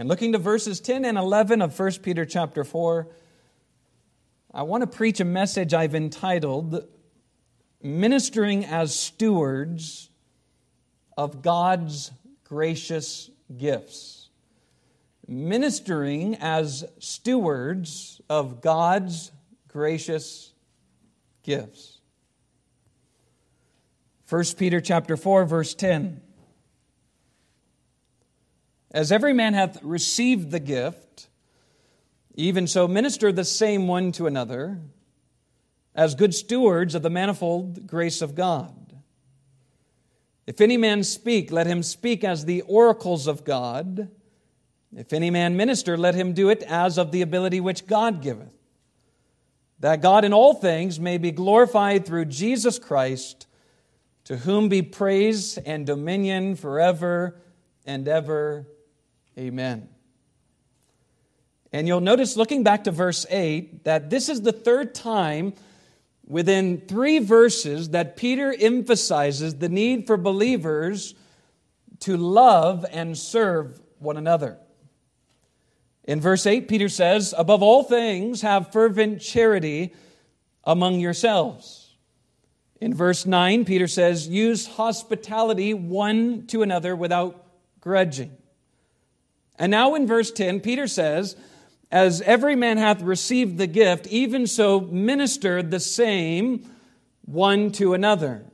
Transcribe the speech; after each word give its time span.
And 0.00 0.08
looking 0.08 0.32
to 0.32 0.38
verses 0.38 0.80
10 0.80 1.04
and 1.04 1.18
11 1.18 1.60
of 1.60 1.78
1 1.78 1.92
Peter 2.02 2.24
chapter 2.24 2.64
4, 2.64 3.06
I 4.54 4.62
want 4.62 4.80
to 4.80 4.86
preach 4.86 5.20
a 5.20 5.26
message 5.26 5.74
I've 5.74 5.94
entitled 5.94 6.88
Ministering 7.82 8.64
as 8.64 8.98
Stewards 8.98 10.08
of 11.18 11.42
God's 11.42 12.12
Gracious 12.44 13.28
Gifts. 13.54 14.30
Ministering 15.28 16.36
as 16.36 16.82
stewards 16.98 18.22
of 18.30 18.62
God's 18.62 19.30
gracious 19.68 20.54
gifts. 21.42 21.98
1 24.30 24.44
Peter 24.56 24.80
chapter 24.80 25.18
4 25.18 25.44
verse 25.44 25.74
10 25.74 26.22
As 28.92 29.12
every 29.12 29.32
man 29.32 29.54
hath 29.54 29.82
received 29.82 30.50
the 30.50 30.60
gift 30.60 31.28
even 32.34 32.66
so 32.66 32.88
minister 32.88 33.32
the 33.32 33.44
same 33.44 33.86
one 33.86 34.12
to 34.12 34.26
another 34.26 34.78
as 35.94 36.14
good 36.14 36.34
stewards 36.34 36.94
of 36.94 37.02
the 37.02 37.10
manifold 37.10 37.86
grace 37.86 38.22
of 38.22 38.34
God 38.34 38.94
If 40.46 40.60
any 40.60 40.76
man 40.76 41.04
speak 41.04 41.50
let 41.50 41.66
him 41.66 41.82
speak 41.82 42.24
as 42.24 42.44
the 42.44 42.62
oracles 42.62 43.26
of 43.26 43.44
God 43.44 44.10
if 44.96 45.12
any 45.12 45.30
man 45.30 45.56
minister 45.56 45.96
let 45.96 46.14
him 46.14 46.32
do 46.32 46.48
it 46.48 46.62
as 46.62 46.98
of 46.98 47.12
the 47.12 47.22
ability 47.22 47.60
which 47.60 47.86
God 47.86 48.22
giveth 48.22 48.54
that 49.80 50.02
God 50.02 50.24
in 50.24 50.32
all 50.32 50.54
things 50.54 51.00
may 51.00 51.18
be 51.18 51.32
glorified 51.32 52.06
through 52.06 52.26
Jesus 52.26 52.78
Christ 52.78 53.46
to 54.24 54.36
whom 54.36 54.68
be 54.68 54.82
praise 54.82 55.58
and 55.58 55.86
dominion 55.86 56.54
forever 56.54 57.40
and 57.86 58.06
ever. 58.06 58.66
Amen. 59.40 59.88
And 61.72 61.88
you'll 61.88 62.00
notice, 62.00 62.36
looking 62.36 62.62
back 62.62 62.84
to 62.84 62.90
verse 62.90 63.24
8, 63.30 63.84
that 63.84 64.10
this 64.10 64.28
is 64.28 64.42
the 64.42 64.52
third 64.52 64.94
time 64.94 65.54
within 66.26 66.82
three 66.86 67.18
verses 67.18 67.90
that 67.90 68.16
Peter 68.16 68.54
emphasizes 68.58 69.56
the 69.56 69.68
need 69.68 70.06
for 70.06 70.16
believers 70.16 71.14
to 72.00 72.16
love 72.16 72.84
and 72.90 73.16
serve 73.16 73.80
one 73.98 74.16
another. 74.16 74.58
In 76.04 76.20
verse 76.20 76.46
8, 76.46 76.68
Peter 76.68 76.88
says, 76.88 77.34
Above 77.38 77.62
all 77.62 77.82
things, 77.82 78.42
have 78.42 78.72
fervent 78.72 79.20
charity 79.22 79.94
among 80.64 81.00
yourselves 81.00 81.80
in 82.80 82.94
verse 82.94 83.26
9, 83.26 83.64
Peter 83.66 83.86
says, 83.86 84.26
Use 84.26 84.66
hospitality 84.66 85.74
one 85.74 86.46
to 86.46 86.62
another 86.62 86.96
without 86.96 87.46
grudging. 87.80 88.36
And 89.60 89.70
now 89.70 89.94
in 89.94 90.08
verse 90.08 90.32
10, 90.32 90.58
Peter 90.60 90.88
says, 90.88 91.36
As 91.92 92.20
every 92.22 92.56
man 92.56 92.78
hath 92.78 93.00
received 93.02 93.58
the 93.58 93.68
gift, 93.68 94.08
even 94.08 94.48
so 94.48 94.80
minister 94.80 95.62
the 95.62 95.78
same 95.78 96.68
one 97.24 97.70
to 97.72 97.94
another. 97.94 98.44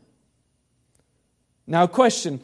Now, 1.67 1.87
question 1.87 2.43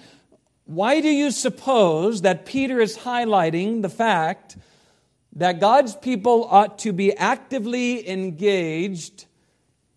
Why 0.65 1.03
do 1.03 1.09
you 1.09 1.31
suppose 1.31 2.23
that 2.23 2.47
Peter 2.47 2.81
is 2.81 2.97
highlighting 2.97 3.83
the 3.83 3.91
fact 3.91 4.57
that 5.35 5.61
God's 5.61 5.97
people 5.97 6.47
ought 6.51 6.79
to 6.81 6.93
be 6.93 7.15
actively 7.17 8.09
engaged 8.09 9.27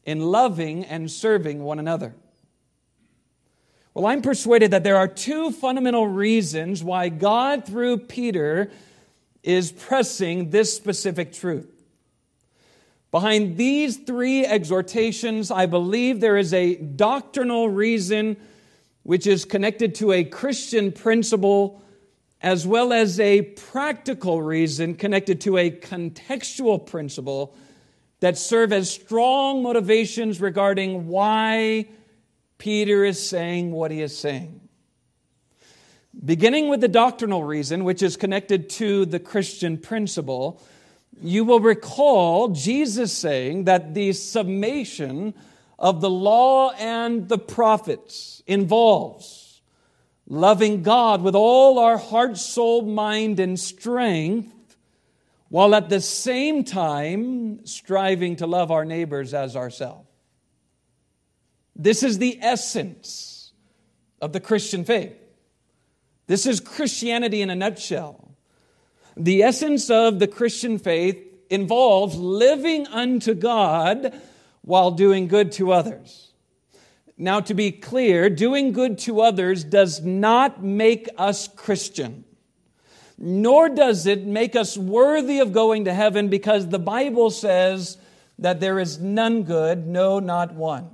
in 0.05 0.21
loving 0.21 0.85
and 0.85 1.09
serving 1.11 1.63
one 1.63 1.79
another. 1.79 2.15
Well, 3.95 4.07
I'm 4.07 4.21
persuaded 4.21 4.71
that 4.71 4.83
there 4.83 4.97
are 4.97 5.07
two 5.07 5.51
fundamental 5.51 6.05
reasons 6.05 6.83
why 6.83 7.07
God, 7.07 7.65
through 7.65 7.99
Peter, 7.99 8.69
is 9.41 9.71
pressing 9.71 10.49
this 10.49 10.75
specific 10.75 11.31
truth. 11.31 11.71
Behind 13.09 13.55
these 13.55 13.95
three 13.95 14.45
exhortations, 14.45 15.49
I 15.49 15.65
believe 15.67 16.19
there 16.19 16.35
is 16.35 16.53
a 16.53 16.75
doctrinal 16.75 17.69
reason 17.69 18.35
which 19.03 19.27
is 19.27 19.45
connected 19.45 19.95
to 19.95 20.11
a 20.11 20.25
Christian 20.25 20.91
principle, 20.91 21.81
as 22.41 22.67
well 22.67 22.91
as 22.91 23.17
a 23.21 23.43
practical 23.43 24.41
reason 24.41 24.95
connected 24.95 25.39
to 25.41 25.57
a 25.57 25.71
contextual 25.71 26.85
principle 26.85 27.55
that 28.19 28.37
serve 28.37 28.73
as 28.73 28.91
strong 28.91 29.63
motivations 29.63 30.41
regarding 30.41 31.07
why 31.07 31.87
Peter 32.65 33.05
is 33.05 33.23
saying 33.23 33.71
what 33.71 33.91
he 33.91 34.01
is 34.01 34.17
saying. 34.17 34.59
Beginning 36.25 36.67
with 36.67 36.81
the 36.81 36.87
doctrinal 36.87 37.43
reason, 37.43 37.83
which 37.83 38.01
is 38.01 38.17
connected 38.17 38.71
to 38.71 39.05
the 39.05 39.19
Christian 39.19 39.77
principle, 39.77 40.59
you 41.21 41.45
will 41.45 41.59
recall 41.59 42.47
Jesus 42.47 43.13
saying 43.13 43.65
that 43.65 43.93
the 43.93 44.13
summation 44.13 45.35
of 45.77 46.01
the 46.01 46.09
law 46.09 46.71
and 46.71 47.29
the 47.29 47.37
prophets 47.37 48.41
involves 48.47 49.61
loving 50.27 50.81
God 50.81 51.21
with 51.21 51.35
all 51.35 51.77
our 51.77 51.99
heart, 51.99 52.35
soul, 52.35 52.81
mind, 52.81 53.39
and 53.39 53.59
strength 53.59 54.75
while 55.49 55.75
at 55.75 55.89
the 55.89 56.01
same 56.01 56.63
time 56.63 57.63
striving 57.67 58.37
to 58.37 58.47
love 58.47 58.71
our 58.71 58.85
neighbors 58.85 59.35
as 59.35 59.55
ourselves. 59.55 60.04
This 61.75 62.03
is 62.03 62.17
the 62.17 62.39
essence 62.41 63.51
of 64.21 64.33
the 64.33 64.39
Christian 64.39 64.85
faith. 64.85 65.15
This 66.27 66.45
is 66.45 66.59
Christianity 66.59 67.41
in 67.41 67.49
a 67.49 67.55
nutshell. 67.55 68.31
The 69.17 69.43
essence 69.43 69.89
of 69.89 70.19
the 70.19 70.27
Christian 70.27 70.77
faith 70.77 71.21
involves 71.49 72.15
living 72.15 72.87
unto 72.87 73.33
God 73.33 74.19
while 74.61 74.91
doing 74.91 75.27
good 75.27 75.51
to 75.53 75.71
others. 75.71 76.31
Now, 77.17 77.39
to 77.41 77.53
be 77.53 77.71
clear, 77.71 78.29
doing 78.29 78.71
good 78.71 78.97
to 78.99 79.21
others 79.21 79.63
does 79.63 80.01
not 80.01 80.63
make 80.63 81.07
us 81.17 81.47
Christian 81.47 82.25
nor 83.17 83.69
does 83.69 84.05
it 84.05 84.25
make 84.25 84.55
us 84.55 84.77
worthy 84.77 85.39
of 85.39 85.53
going 85.53 85.85
to 85.85 85.93
heaven 85.93 86.27
because 86.27 86.67
the 86.67 86.79
Bible 86.79 87.29
says 87.29 87.97
that 88.39 88.59
there 88.59 88.79
is 88.79 88.99
none 88.99 89.43
good, 89.43 89.87
no, 89.87 90.19
not 90.19 90.53
one. 90.53 90.89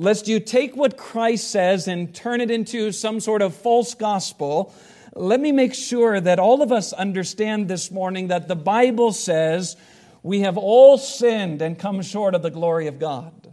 Lest 0.00 0.28
you 0.28 0.40
take 0.40 0.74
what 0.76 0.96
Christ 0.96 1.50
says 1.50 1.86
and 1.86 2.14
turn 2.14 2.40
it 2.40 2.50
into 2.50 2.90
some 2.90 3.20
sort 3.20 3.42
of 3.42 3.54
false 3.54 3.92
gospel, 3.92 4.74
let 5.14 5.38
me 5.38 5.52
make 5.52 5.74
sure 5.74 6.18
that 6.18 6.38
all 6.38 6.62
of 6.62 6.72
us 6.72 6.94
understand 6.94 7.68
this 7.68 7.90
morning 7.90 8.28
that 8.28 8.48
the 8.48 8.56
Bible 8.56 9.12
says 9.12 9.76
we 10.22 10.40
have 10.40 10.56
all 10.56 10.96
sinned 10.96 11.60
and 11.60 11.78
come 11.78 12.00
short 12.00 12.34
of 12.34 12.40
the 12.40 12.48
glory 12.48 12.86
of 12.86 12.98
God. 12.98 13.52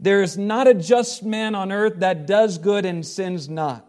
There 0.00 0.22
is 0.22 0.36
not 0.36 0.66
a 0.66 0.74
just 0.74 1.22
man 1.22 1.54
on 1.54 1.70
earth 1.70 2.00
that 2.00 2.26
does 2.26 2.58
good 2.58 2.84
and 2.84 3.06
sins 3.06 3.48
not. 3.48 3.86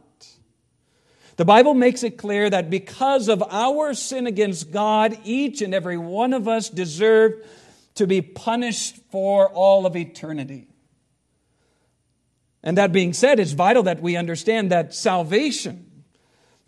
The 1.38 1.46
Bible 1.46 1.74
makes 1.74 2.04
it 2.04 2.20
clear 2.20 2.48
that 2.48 2.70
because 2.70 3.28
of 3.28 3.42
our 3.42 3.96
sin 3.96 4.28
against 4.28 4.70
God, 4.70 5.18
each 5.24 5.64
and 5.64 5.74
every 5.74 5.98
one 5.98 6.34
of 6.34 6.48
us 6.48 6.70
deserve 6.70 7.44
to 7.96 8.06
be 8.06 8.22
punished 8.22 8.98
for 9.10 9.50
all 9.50 9.88
of 9.88 9.96
eternity. 9.96 10.68
And 12.66 12.80
that 12.80 12.92
being 12.92 13.14
said, 13.14 13.40
it's 13.40 13.52
vital 13.52 13.84
that 13.84 14.02
we 14.02 14.18
understand 14.18 14.72
that 14.72 14.94
salvation 14.94 16.04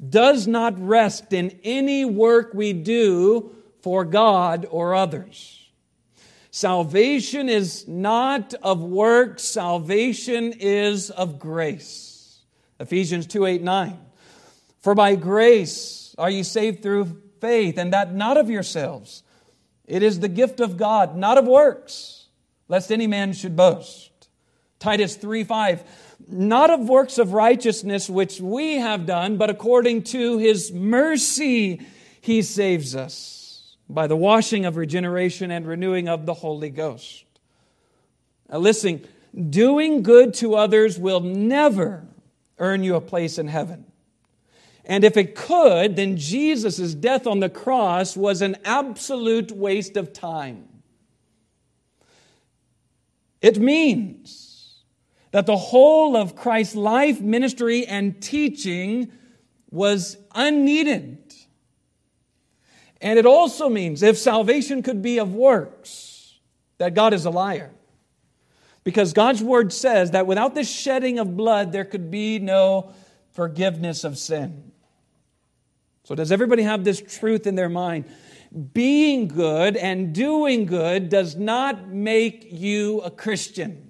does 0.09 0.47
not 0.47 0.79
rest 0.79 1.33
in 1.33 1.59
any 1.63 2.05
work 2.05 2.53
we 2.53 2.71
do 2.71 3.55
for 3.81 4.05
God 4.05 4.67
or 4.69 4.93
others. 4.93 5.67
Salvation 6.51 7.49
is 7.49 7.87
not 7.87 8.53
of 8.61 8.81
works, 8.81 9.43
salvation 9.43 10.53
is 10.59 11.09
of 11.09 11.39
grace. 11.39 12.41
Ephesians 12.79 13.25
2 13.25 13.45
8 13.45 13.63
9. 13.63 13.99
For 14.79 14.93
by 14.93 15.15
grace 15.15 16.15
are 16.17 16.29
you 16.29 16.43
saved 16.43 16.83
through 16.83 17.21
faith, 17.41 17.77
and 17.77 17.93
that 17.93 18.13
not 18.13 18.37
of 18.37 18.49
yourselves. 18.49 19.23
It 19.85 20.03
is 20.03 20.19
the 20.19 20.29
gift 20.29 20.59
of 20.59 20.77
God, 20.77 21.15
not 21.15 21.37
of 21.37 21.45
works, 21.45 22.27
lest 22.67 22.91
any 22.91 23.07
man 23.07 23.33
should 23.33 23.55
boast. 23.55 24.06
Titus 24.79 25.15
3 25.15 25.43
5. 25.43 25.83
Not 26.27 26.69
of 26.69 26.89
works 26.89 27.17
of 27.17 27.33
righteousness 27.33 28.09
which 28.09 28.39
we 28.39 28.75
have 28.75 29.05
done, 29.05 29.37
but 29.37 29.49
according 29.49 30.03
to 30.03 30.37
his 30.37 30.71
mercy 30.71 31.81
he 32.21 32.41
saves 32.41 32.95
us 32.95 33.75
by 33.89 34.07
the 34.07 34.15
washing 34.15 34.65
of 34.65 34.75
regeneration 34.75 35.51
and 35.51 35.65
renewing 35.65 36.09
of 36.09 36.25
the 36.25 36.33
Holy 36.33 36.69
Ghost. 36.69 37.23
Now, 38.49 38.57
listen, 38.57 39.07
doing 39.49 40.03
good 40.03 40.33
to 40.35 40.55
others 40.55 40.99
will 40.99 41.21
never 41.21 42.05
earn 42.59 42.83
you 42.83 42.95
a 42.95 43.01
place 43.01 43.37
in 43.37 43.47
heaven. 43.47 43.85
And 44.83 45.03
if 45.03 45.17
it 45.17 45.35
could, 45.35 45.95
then 45.95 46.17
Jesus' 46.17 46.93
death 46.93 47.27
on 47.27 47.39
the 47.39 47.49
cross 47.49 48.15
was 48.15 48.41
an 48.41 48.57
absolute 48.63 49.51
waste 49.51 49.97
of 49.97 50.13
time. 50.13 50.67
It 53.41 53.59
means 53.59 54.46
that 55.31 55.45
the 55.45 55.57
whole 55.57 56.15
of 56.15 56.35
Christ's 56.35 56.75
life, 56.75 57.21
ministry, 57.21 57.85
and 57.85 58.21
teaching 58.21 59.11
was 59.69 60.17
unneeded 60.33 61.23
And 63.01 63.19
it 63.19 63.25
also 63.25 63.69
means 63.69 64.01
if 64.01 64.17
salvation 64.17 64.81
could 64.81 65.01
be 65.01 65.19
of 65.19 65.33
works, 65.33 66.39
that 66.77 66.93
God 66.93 67.13
is 67.13 67.25
a 67.25 67.29
liar. 67.29 67.71
Because 68.83 69.13
God's 69.13 69.43
word 69.43 69.73
says 69.73 70.11
that 70.11 70.25
without 70.25 70.55
the 70.55 70.63
shedding 70.63 71.19
of 71.19 71.35
blood, 71.35 71.71
there 71.71 71.85
could 71.85 72.09
be 72.09 72.39
no 72.39 72.93
forgiveness 73.33 74.03
of 74.03 74.17
sin. 74.17 74.71
So, 76.05 76.15
does 76.15 76.31
everybody 76.31 76.63
have 76.63 76.85
this 76.85 77.01
truth 77.01 77.45
in 77.45 77.55
their 77.55 77.69
mind? 77.69 78.05
Being 78.73 79.27
good 79.27 79.75
and 79.75 80.15
doing 80.15 80.65
good 80.65 81.09
does 81.09 81.35
not 81.35 81.89
make 81.89 82.47
you 82.49 83.01
a 83.01 83.11
Christian. 83.11 83.86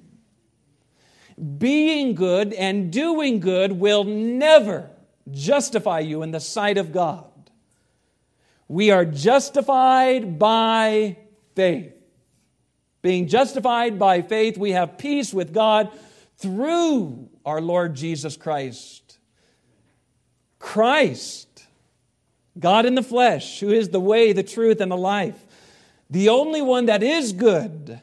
Being 1.58 2.16
good 2.16 2.54
and 2.54 2.92
doing 2.92 3.40
good 3.40 3.74
will 3.74 4.04
never 4.04 4.90
justify 5.30 6.00
you 6.00 6.24
in 6.24 6.32
the 6.32 6.40
sight 6.40 6.78
of 6.78 6.92
God. 6.92 7.26
We 8.68 8.92
are 8.92 9.06
justified 9.06 10.40
by 10.40 11.18
faith. 11.56 11.94
Being 13.02 13.28
justified 13.28 14.00
by 14.00 14.22
faith, 14.22 14.58
we 14.58 14.72
have 14.72 14.98
peace 14.98 15.34
with 15.34 15.54
God 15.54 15.92
through 16.38 17.30
our 17.46 17.62
Lord 17.62 17.96
Jesus 17.96 18.36
Christ. 18.36 19.20
Christ, 20.60 21.66
God 22.60 22.86
in 22.86 22.96
the 22.96 23.04
flesh, 23.04 23.60
who 23.60 23.70
is 23.70 23.90
the 23.90 24.00
way, 24.00 24.34
the 24.34 24.44
truth, 24.44 24.82
and 24.82 24.92
the 24.92 24.98
life, 24.98 25.46
the 26.10 26.30
only 26.30 26.62
one 26.62 26.88
that 26.88 27.04
is 27.04 27.32
good, 27.32 28.02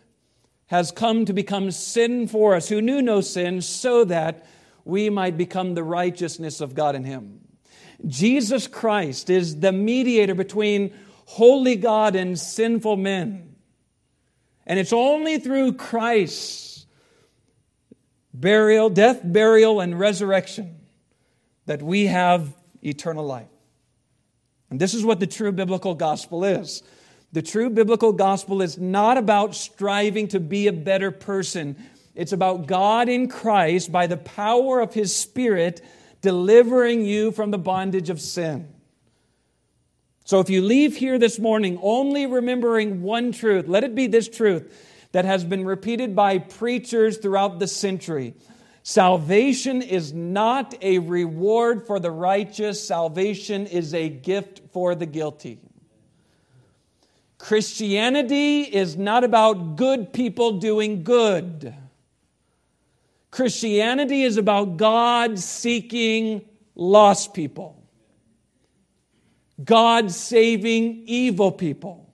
has 0.66 0.90
come 0.90 1.24
to 1.24 1.32
become 1.32 1.70
sin 1.70 2.26
for 2.26 2.54
us, 2.54 2.68
who 2.68 2.80
knew 2.80 3.02
no 3.02 3.20
sin, 3.20 3.60
so 3.60 4.04
that 4.04 4.46
we 4.84 5.10
might 5.10 5.36
become 5.36 5.74
the 5.74 5.84
righteousness 5.84 6.60
of 6.60 6.74
God 6.74 6.94
in 6.94 7.04
him. 7.04 7.40
Jesus 8.06 8.66
Christ 8.66 9.30
is 9.30 9.60
the 9.60 9.72
mediator 9.72 10.34
between 10.34 10.94
holy 11.26 11.76
God 11.76 12.16
and 12.16 12.38
sinful 12.38 12.96
men. 12.96 13.54
And 14.66 14.78
it's 14.78 14.92
only 14.92 15.38
through 15.38 15.74
Christ's 15.74 16.86
burial, 18.32 18.90
death, 18.90 19.20
burial, 19.22 19.80
and 19.80 19.98
resurrection 19.98 20.80
that 21.66 21.82
we 21.82 22.06
have 22.06 22.54
eternal 22.82 23.24
life. 23.24 23.48
And 24.70 24.80
this 24.80 24.94
is 24.94 25.04
what 25.04 25.20
the 25.20 25.26
true 25.26 25.52
biblical 25.52 25.94
gospel 25.94 26.44
is. 26.44 26.82
The 27.34 27.42
true 27.42 27.68
biblical 27.68 28.12
gospel 28.12 28.62
is 28.62 28.78
not 28.78 29.18
about 29.18 29.56
striving 29.56 30.28
to 30.28 30.38
be 30.38 30.68
a 30.68 30.72
better 30.72 31.10
person. 31.10 31.74
It's 32.14 32.30
about 32.30 32.68
God 32.68 33.08
in 33.08 33.26
Christ, 33.28 33.90
by 33.90 34.06
the 34.06 34.16
power 34.16 34.80
of 34.80 34.94
His 34.94 35.12
Spirit, 35.12 35.84
delivering 36.20 37.04
you 37.04 37.32
from 37.32 37.50
the 37.50 37.58
bondage 37.58 38.08
of 38.08 38.20
sin. 38.20 38.68
So 40.24 40.38
if 40.38 40.48
you 40.48 40.62
leave 40.62 40.96
here 40.96 41.18
this 41.18 41.40
morning 41.40 41.76
only 41.82 42.24
remembering 42.26 43.02
one 43.02 43.32
truth, 43.32 43.66
let 43.66 43.82
it 43.82 43.96
be 43.96 44.06
this 44.06 44.28
truth 44.28 44.72
that 45.10 45.24
has 45.24 45.42
been 45.42 45.64
repeated 45.64 46.14
by 46.14 46.38
preachers 46.38 47.16
throughout 47.18 47.58
the 47.58 47.66
century. 47.66 48.34
Salvation 48.84 49.82
is 49.82 50.12
not 50.12 50.72
a 50.80 51.00
reward 51.00 51.84
for 51.84 51.98
the 51.98 52.12
righteous, 52.12 52.86
salvation 52.86 53.66
is 53.66 53.92
a 53.92 54.08
gift 54.08 54.60
for 54.72 54.94
the 54.94 55.06
guilty. 55.06 55.58
Christianity 57.44 58.62
is 58.62 58.96
not 58.96 59.22
about 59.22 59.76
good 59.76 60.14
people 60.14 60.52
doing 60.52 61.04
good. 61.04 61.74
Christianity 63.30 64.22
is 64.22 64.38
about 64.38 64.78
God 64.78 65.38
seeking 65.38 66.40
lost 66.74 67.34
people, 67.34 67.84
God 69.62 70.10
saving 70.10 71.02
evil 71.04 71.52
people, 71.52 72.10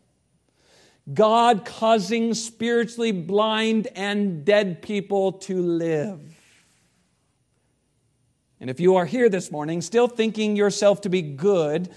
God 1.15 1.65
causing 1.65 2.35
spiritually 2.35 3.12
blind 3.12 3.87
and 3.94 4.44
dead 4.44 4.82
people 4.82 5.35
to 5.47 5.62
live. 5.62 6.21
And 8.59 8.69
if 8.69 8.81
you 8.81 8.97
are 8.97 9.06
here 9.06 9.29
this 9.29 9.53
morning 9.53 9.81
still 9.81 10.09
thinking 10.09 10.56
yourself 10.56 11.03
to 11.03 11.09
be 11.09 11.23
good 11.23 11.88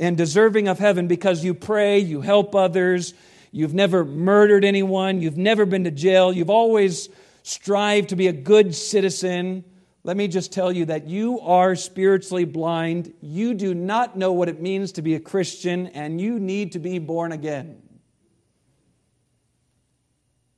and 0.00 0.16
deserving 0.16 0.66
of 0.66 0.80
heaven 0.80 1.06
because 1.06 1.44
you 1.44 1.54
pray, 1.54 2.00
you 2.00 2.22
help 2.22 2.56
others, 2.56 3.14
you've 3.52 3.74
never 3.74 4.04
murdered 4.04 4.64
anyone, 4.64 5.20
you've 5.20 5.36
never 5.36 5.64
been 5.64 5.84
to 5.84 5.92
jail, 5.92 6.32
you've 6.32 6.50
always 6.50 7.08
strived 7.44 8.08
to 8.08 8.16
be 8.16 8.26
a 8.26 8.32
good 8.32 8.74
citizen, 8.74 9.64
let 10.02 10.16
me 10.16 10.28
just 10.28 10.52
tell 10.52 10.72
you 10.72 10.86
that 10.86 11.08
you 11.08 11.40
are 11.40 11.76
spiritually 11.76 12.46
blind. 12.46 13.12
You 13.20 13.52
do 13.52 13.74
not 13.74 14.16
know 14.16 14.32
what 14.32 14.48
it 14.48 14.60
means 14.60 14.92
to 14.92 15.02
be 15.02 15.14
a 15.14 15.20
Christian, 15.20 15.88
and 15.88 16.20
you 16.20 16.38
need 16.38 16.72
to 16.72 16.78
be 16.78 16.98
born 16.98 17.32
again. 17.32 17.82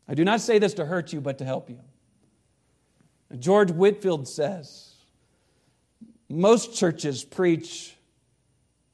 I 0.06 0.14
do 0.14 0.24
not 0.24 0.40
say 0.40 0.58
this 0.58 0.74
to 0.74 0.84
hurt 0.84 1.12
you, 1.12 1.20
but 1.20 1.38
to 1.38 1.44
help 1.44 1.70
you. 1.70 1.80
George 3.38 3.70
Whitefield 3.70 4.28
says 4.28 4.94
most 6.28 6.76
churches 6.76 7.24
preach 7.24 7.96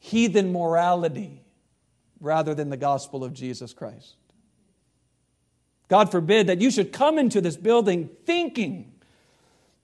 heathen 0.08 0.52
morality 0.52 1.42
rather 2.20 2.54
than 2.54 2.70
the 2.70 2.76
gospel 2.76 3.24
of 3.24 3.32
Jesus 3.32 3.72
Christ. 3.72 4.16
God 5.88 6.10
forbid 6.10 6.48
that 6.48 6.60
you 6.60 6.70
should 6.70 6.92
come 6.92 7.18
into 7.18 7.40
this 7.40 7.56
building 7.56 8.10
thinking 8.26 8.92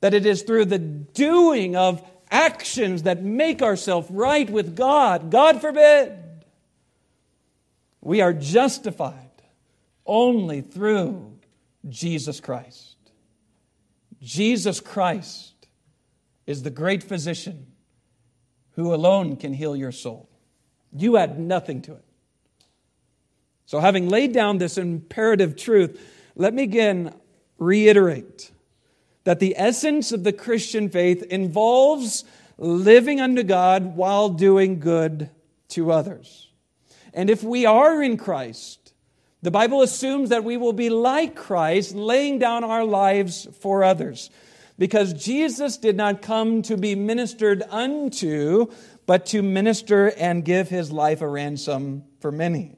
that 0.01 0.15
it 0.15 0.27
is 0.27 0.43
through 0.43 0.67
the 0.67 0.79
doing 0.79 1.77
of 1.77 2.03
actions 2.31 3.05
that 3.05 3.23
make 3.23 3.63
ourselves 3.63 4.11
right 4.11 4.49
with 4.51 4.77
God. 4.77 5.31
God 5.31 5.61
forbid. 5.61 6.19
We 8.01 8.21
are 8.21 8.35
justified 8.35 9.31
only 10.05 10.61
through 10.61 11.39
Jesus 11.89 12.41
Christ. 12.41 12.97
Jesus 14.21 14.81
Christ 14.81 15.55
is 16.47 16.63
the 16.63 16.71
great 16.71 17.03
physician 17.03 17.67
who 18.75 18.95
alone 18.95 19.37
can 19.37 19.53
heal 19.53 19.77
your 19.77 19.93
soul. 19.93 20.29
You 20.93 21.17
add 21.17 21.39
nothing 21.39 21.83
to 21.83 21.93
it. 21.93 22.05
So, 23.67 23.81
having 23.81 24.09
laid 24.09 24.33
down 24.33 24.59
this 24.59 24.77
imperative 24.77 25.57
truth, 25.57 26.01
let 26.37 26.53
me 26.53 26.63
again 26.63 27.15
reiterate 27.59 28.51
that 29.25 29.41
the 29.41 29.55
essence 29.57 30.13
of 30.13 30.23
the 30.23 30.33
Christian 30.33 30.89
faith 30.91 31.23
involves 31.25 32.25
living 32.59 33.21
unto 33.21 33.43
God 33.43 33.97
while 33.97 34.29
doing 34.29 34.81
good 34.81 35.31
to 35.69 35.91
others. 35.91 36.51
And 37.13 37.31
if 37.31 37.43
we 37.43 37.65
are 37.65 38.03
in 38.03 38.17
Christ, 38.17 38.93
the 39.43 39.51
Bible 39.51 39.83
assumes 39.83 40.31
that 40.31 40.45
we 40.45 40.57
will 40.57 40.73
be 40.73 40.91
like 40.91 41.35
Christ, 41.35 41.95
laying 41.95 42.39
down 42.39 42.65
our 42.65 42.85
lives 42.85 43.47
for 43.61 43.85
others. 43.85 44.31
Because 44.79 45.13
Jesus 45.13 45.77
did 45.77 45.97
not 45.97 46.23
come 46.23 46.63
to 46.63 46.77
be 46.77 46.95
ministered 46.95 47.63
unto, 47.71 48.67
but 49.07 49.27
to 49.27 49.43
minister 49.43 50.09
and 50.09 50.45
give 50.45 50.69
his 50.69 50.91
life 50.91 51.21
a 51.21 51.29
ransom 51.29 52.05
for 52.21 52.33
many. 52.33 52.77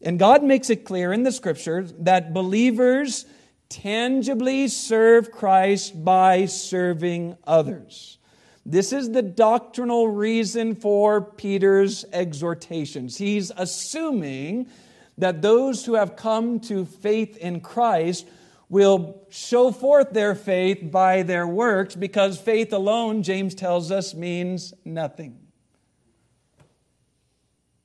And 0.00 0.18
God 0.18 0.42
makes 0.42 0.70
it 0.70 0.84
clear 0.84 1.12
in 1.12 1.24
the 1.24 1.32
scriptures 1.32 1.92
that 1.98 2.32
believers 2.32 3.26
tangibly 3.68 4.68
serve 4.68 5.30
Christ 5.30 6.02
by 6.02 6.46
serving 6.46 7.36
others. 7.44 8.18
This 8.64 8.92
is 8.92 9.10
the 9.10 9.22
doctrinal 9.22 10.08
reason 10.08 10.74
for 10.74 11.20
Peter's 11.20 12.04
exhortations. 12.12 13.16
He's 13.16 13.50
assuming 13.56 14.68
that 15.16 15.42
those 15.42 15.84
who 15.84 15.94
have 15.94 16.16
come 16.16 16.60
to 16.60 16.84
faith 16.84 17.36
in 17.38 17.60
Christ 17.60 18.26
will 18.68 19.26
show 19.30 19.70
forth 19.70 20.12
their 20.12 20.34
faith 20.34 20.78
by 20.82 21.22
their 21.22 21.46
works 21.46 21.94
because 21.94 22.38
faith 22.38 22.72
alone, 22.72 23.22
James 23.22 23.54
tells 23.54 23.90
us, 23.90 24.14
means 24.14 24.74
nothing. 24.84 25.38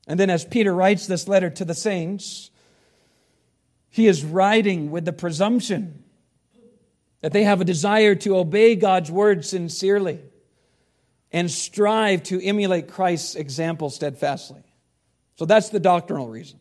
And 0.08 0.20
then, 0.20 0.30
as 0.30 0.44
Peter 0.44 0.74
writes 0.74 1.08
this 1.08 1.28
letter 1.28 1.50
to 1.52 1.64
the 1.64 1.74
saints, 1.74 2.52
he 3.90 4.08
is 4.08 4.26
writing 4.26 4.92
with 4.92 5.06
the 5.06 5.14
presumption 5.14 6.04
that 7.22 7.32
they 7.32 7.44
have 7.44 7.62
a 7.62 7.66
desire 7.66 8.16
to 8.16 8.36
obey 8.38 8.76
God's 8.76 9.10
word 9.10 9.46
sincerely 9.46 10.20
and 11.32 11.50
strive 11.50 12.24
to 12.24 12.44
emulate 12.44 12.90
Christ's 12.90 13.36
example 13.36 13.90
steadfastly. 13.90 14.62
So 15.36 15.46
that's 15.46 15.70
the 15.70 15.80
doctrinal 15.80 16.28
reason. 16.28 16.60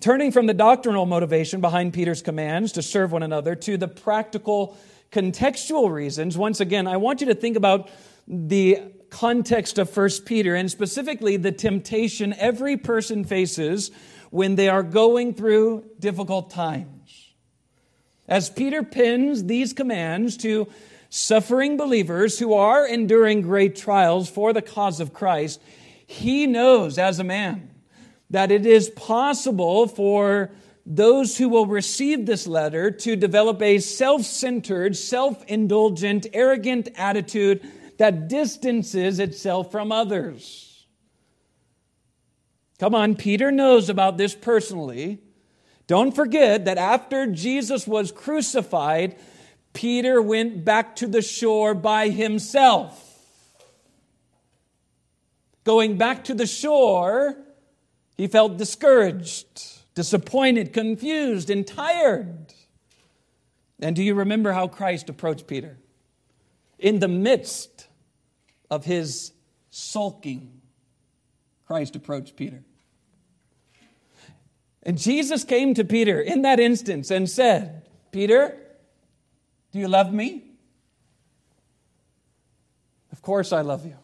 Turning 0.00 0.32
from 0.32 0.46
the 0.46 0.54
doctrinal 0.54 1.06
motivation 1.06 1.60
behind 1.60 1.92
Peter's 1.92 2.20
commands 2.20 2.72
to 2.72 2.82
serve 2.82 3.12
one 3.12 3.22
another 3.22 3.54
to 3.54 3.76
the 3.76 3.86
practical 3.86 4.76
contextual 5.12 5.92
reasons, 5.92 6.36
once 6.36 6.60
again, 6.60 6.88
I 6.88 6.96
want 6.96 7.20
you 7.20 7.28
to 7.28 7.34
think 7.34 7.56
about 7.56 7.88
the 8.26 8.80
context 9.10 9.78
of 9.78 9.96
1 9.96 10.10
Peter, 10.26 10.56
and 10.56 10.68
specifically 10.68 11.36
the 11.36 11.52
temptation 11.52 12.34
every 12.38 12.76
person 12.76 13.24
faces 13.24 13.92
when 14.30 14.56
they 14.56 14.68
are 14.68 14.82
going 14.82 15.32
through 15.32 15.84
difficult 16.00 16.50
times. 16.50 17.32
As 18.26 18.50
Peter 18.50 18.82
pins 18.82 19.44
these 19.44 19.72
commands 19.72 20.36
to 20.38 20.66
suffering 21.10 21.76
believers 21.76 22.40
who 22.40 22.52
are 22.54 22.84
enduring 22.84 23.42
great 23.42 23.76
trials 23.76 24.28
for 24.28 24.52
the 24.52 24.62
cause 24.62 24.98
of 24.98 25.14
Christ, 25.14 25.62
he 26.04 26.48
knows 26.48 26.98
as 26.98 27.20
a 27.20 27.24
man 27.24 27.70
that 28.30 28.50
it 28.50 28.66
is 28.66 28.90
possible 28.90 29.86
for 29.86 30.50
those 30.84 31.36
who 31.36 31.48
will 31.48 31.66
receive 31.66 32.26
this 32.26 32.46
letter 32.46 32.90
to 32.90 33.16
develop 33.16 33.60
a 33.60 33.78
self 33.78 34.22
centered, 34.22 34.96
self 34.96 35.44
indulgent, 35.46 36.26
arrogant 36.32 36.88
attitude 36.96 37.60
that 37.98 38.28
distances 38.28 39.18
itself 39.18 39.72
from 39.72 39.90
others. 39.90 40.86
Come 42.78 42.94
on, 42.94 43.16
Peter 43.16 43.50
knows 43.50 43.88
about 43.88 44.18
this 44.18 44.34
personally. 44.34 45.18
Don't 45.86 46.14
forget 46.14 46.64
that 46.66 46.78
after 46.78 47.26
Jesus 47.26 47.86
was 47.86 48.12
crucified, 48.12 49.16
Peter 49.72 50.20
went 50.20 50.64
back 50.64 50.96
to 50.96 51.06
the 51.06 51.22
shore 51.22 51.74
by 51.74 52.08
himself. 52.08 53.02
Going 55.64 55.96
back 55.96 56.24
to 56.24 56.34
the 56.34 56.46
shore, 56.46 57.36
he 58.16 58.26
felt 58.26 58.56
discouraged, 58.56 59.82
disappointed, 59.94 60.72
confused, 60.72 61.50
and 61.50 61.66
tired. 61.66 62.52
And 63.78 63.94
do 63.94 64.02
you 64.02 64.14
remember 64.14 64.52
how 64.52 64.68
Christ 64.68 65.08
approached 65.08 65.46
Peter? 65.46 65.78
In 66.78 66.98
the 66.98 67.08
midst 67.08 67.88
of 68.70 68.84
his 68.84 69.32
sulking, 69.70 70.60
Christ 71.66 71.96
approached 71.96 72.36
Peter. 72.36 72.62
And 74.82 74.96
Jesus 74.96 75.44
came 75.44 75.74
to 75.74 75.84
Peter 75.84 76.20
in 76.20 76.42
that 76.42 76.60
instance 76.60 77.10
and 77.10 77.28
said, 77.28 77.82
Peter, 78.12 78.56
do 79.72 79.78
you 79.78 79.88
love 79.88 80.12
me? 80.12 80.44
Of 83.12 83.20
course 83.20 83.52
I 83.52 83.62
love 83.62 83.84
you. 83.84 83.96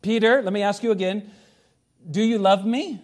Peter, 0.00 0.42
let 0.42 0.52
me 0.52 0.62
ask 0.62 0.82
you 0.82 0.90
again, 0.90 1.30
do 2.10 2.22
you 2.22 2.38
love 2.38 2.64
me? 2.64 3.00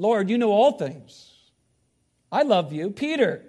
Lord, 0.00 0.30
you 0.30 0.38
know 0.38 0.50
all 0.50 0.72
things. 0.72 1.30
I 2.32 2.42
love 2.42 2.72
you. 2.72 2.88
Peter, 2.88 3.44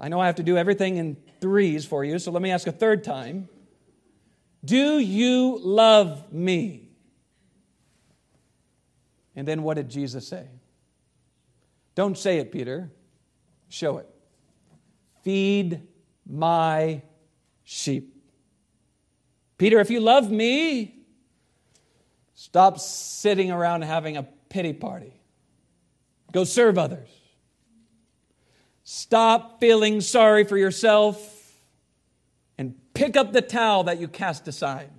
I 0.00 0.08
know 0.08 0.18
I 0.18 0.26
have 0.26 0.34
to 0.36 0.42
do 0.42 0.56
everything 0.56 0.96
in 0.96 1.16
threes 1.40 1.86
for 1.86 2.04
you, 2.04 2.18
so 2.18 2.32
let 2.32 2.42
me 2.42 2.50
ask 2.50 2.66
a 2.66 2.72
third 2.72 3.04
time. 3.04 3.48
Do 4.64 4.98
you 4.98 5.60
love 5.62 6.32
me? 6.32 6.88
And 9.36 9.46
then 9.46 9.62
what 9.62 9.74
did 9.74 9.88
Jesus 9.88 10.26
say? 10.26 10.48
Don't 11.94 12.18
say 12.18 12.38
it, 12.38 12.50
Peter. 12.50 12.90
Show 13.68 13.98
it. 13.98 14.08
Feed 15.22 15.82
my 16.28 17.00
sheep. 17.62 18.16
Peter, 19.56 19.78
if 19.78 19.88
you 19.88 20.00
love 20.00 20.32
me, 20.32 20.96
stop 22.34 22.80
sitting 22.80 23.52
around 23.52 23.82
having 23.82 24.16
a 24.16 24.24
pity 24.48 24.72
party. 24.72 25.19
Go 26.32 26.44
serve 26.44 26.78
others. 26.78 27.08
Stop 28.84 29.60
feeling 29.60 30.00
sorry 30.00 30.44
for 30.44 30.56
yourself 30.56 31.54
and 32.58 32.74
pick 32.94 33.16
up 33.16 33.32
the 33.32 33.42
towel 33.42 33.84
that 33.84 34.00
you 34.00 34.08
cast 34.08 34.48
aside. 34.48 34.90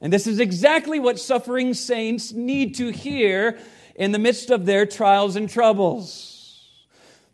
And 0.00 0.12
this 0.12 0.26
is 0.26 0.38
exactly 0.38 1.00
what 1.00 1.18
suffering 1.18 1.74
saints 1.74 2.32
need 2.32 2.76
to 2.76 2.90
hear 2.90 3.58
in 3.96 4.12
the 4.12 4.18
midst 4.18 4.50
of 4.50 4.64
their 4.64 4.86
trials 4.86 5.34
and 5.34 5.50
troubles. 5.50 6.38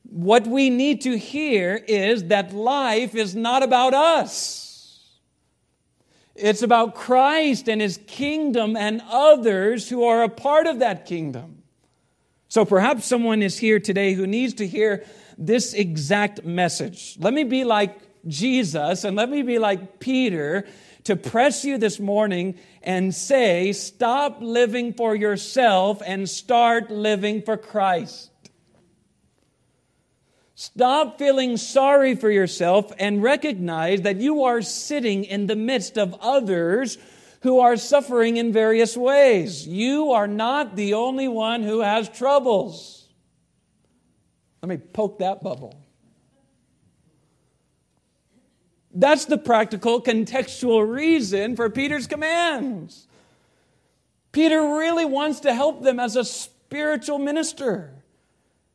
What 0.05 0.47
we 0.47 0.71
need 0.71 1.03
to 1.03 1.19
hear 1.19 1.75
is 1.87 2.25
that 2.25 2.55
life 2.55 3.15
is 3.15 3.35
not 3.35 3.63
about 3.63 3.93
us. 3.93 5.11
It's 6.35 6.63
about 6.63 6.95
Christ 6.95 7.69
and 7.69 7.81
his 7.81 7.99
kingdom 8.07 8.77
and 8.77 9.03
others 9.09 9.89
who 9.89 10.05
are 10.05 10.23
a 10.23 10.29
part 10.29 10.67
of 10.67 10.79
that 10.79 11.07
kingdom. 11.07 11.64
So 12.55 12.65
perhaps 12.65 13.05
someone 13.05 13.43
is 13.43 13.59
here 13.59 13.81
today 13.81 14.15
who 14.15 14.29
needs 14.29 14.55
to 14.55 14.67
hear 14.69 15.05
this 15.37 15.75
exact 15.75 16.45
message. 16.45 17.17
Let 17.19 17.35
me 17.35 17.43
be 17.43 17.65
like 17.65 17.99
Jesus 18.29 19.03
and 19.03 19.17
let 19.17 19.29
me 19.29 19.43
be 19.43 19.59
like 19.59 19.99
Peter 19.99 20.65
to 21.03 21.17
press 21.17 21.65
you 21.65 21.79
this 21.79 21.99
morning 21.99 22.55
and 22.81 23.13
say, 23.13 23.73
stop 23.73 24.39
living 24.41 24.93
for 24.93 25.17
yourself 25.17 26.01
and 26.07 26.31
start 26.31 26.93
living 26.93 27.43
for 27.43 27.57
Christ. 27.57 28.31
Stop 30.55 31.19
feeling 31.19 31.57
sorry 31.57 32.15
for 32.15 32.31
yourself 32.31 32.93
and 33.01 33.21
recognize 33.21 34.03
that 34.03 34.19
you 34.19 34.45
are 34.45 34.63
sitting 34.63 35.25
in 35.25 35.49
the 35.49 35.57
midst 35.57 35.99
of 35.99 36.15
others 36.21 36.99
who 37.45 37.61
are 37.61 37.77
suffering 37.77 38.39
in 38.39 38.55
various 38.55 38.97
ways. 38.97 39.69
You 39.69 40.13
are 40.13 40.27
not 40.27 40.77
the 40.77 40.95
only 40.95 41.29
one 41.29 41.63
who 41.63 41.81
has 41.81 42.09
troubles. 42.09 43.07
Let 44.63 44.71
me 44.71 44.79
poke 44.79 45.19
that 45.19 45.43
bubble. 45.43 45.79
That's 48.95 49.27
the 49.27 49.37
practical, 49.37 50.01
contextual 50.01 50.89
reason 50.89 51.55
for 51.55 51.69
Peter's 51.69 52.07
commands. 52.07 53.07
Peter 54.33 54.63
really 54.63 55.05
wants 55.05 55.41
to 55.41 55.53
help 55.53 55.83
them 55.83 56.01
as 56.01 56.17
a 56.17 56.25
spiritual 56.25 57.19
minister. 57.19 57.93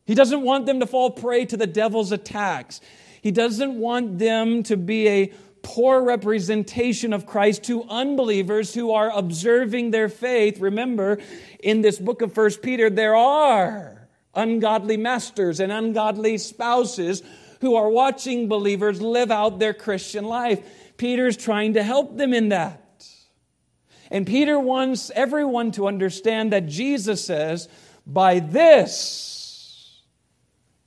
He 0.04 0.14
doesn't 0.14 0.42
want 0.42 0.66
them 0.66 0.78
to 0.78 0.86
fall 0.86 1.10
prey 1.10 1.44
to 1.46 1.56
the 1.56 1.66
devil's 1.66 2.12
attacks. 2.12 2.80
He 3.20 3.32
doesn't 3.32 3.74
want 3.74 4.20
them 4.20 4.62
to 4.62 4.76
be 4.76 5.08
a 5.08 5.32
poor 5.62 6.02
representation 6.02 7.12
of 7.12 7.26
Christ 7.26 7.64
to 7.64 7.84
unbelievers 7.84 8.74
who 8.74 8.92
are 8.92 9.10
observing 9.10 9.90
their 9.90 10.08
faith. 10.08 10.60
Remember, 10.60 11.18
in 11.62 11.80
this 11.80 11.98
book 11.98 12.22
of 12.22 12.32
First 12.32 12.62
Peter, 12.62 12.90
there 12.90 13.16
are 13.16 14.08
ungodly 14.34 14.96
masters 14.96 15.60
and 15.60 15.72
ungodly 15.72 16.38
spouses 16.38 17.22
who 17.60 17.76
are 17.76 17.88
watching 17.88 18.48
believers 18.48 19.02
live 19.02 19.30
out 19.30 19.58
their 19.58 19.74
Christian 19.74 20.24
life. 20.24 20.64
Peter's 20.96 21.36
trying 21.36 21.74
to 21.74 21.82
help 21.82 22.16
them 22.16 22.32
in 22.32 22.50
that. 22.50 23.06
And 24.10 24.26
Peter 24.26 24.58
wants 24.58 25.10
everyone 25.14 25.70
to 25.72 25.86
understand 25.86 26.52
that 26.52 26.66
Jesus 26.66 27.24
says, 27.24 27.68
By 28.06 28.40
this 28.40 29.39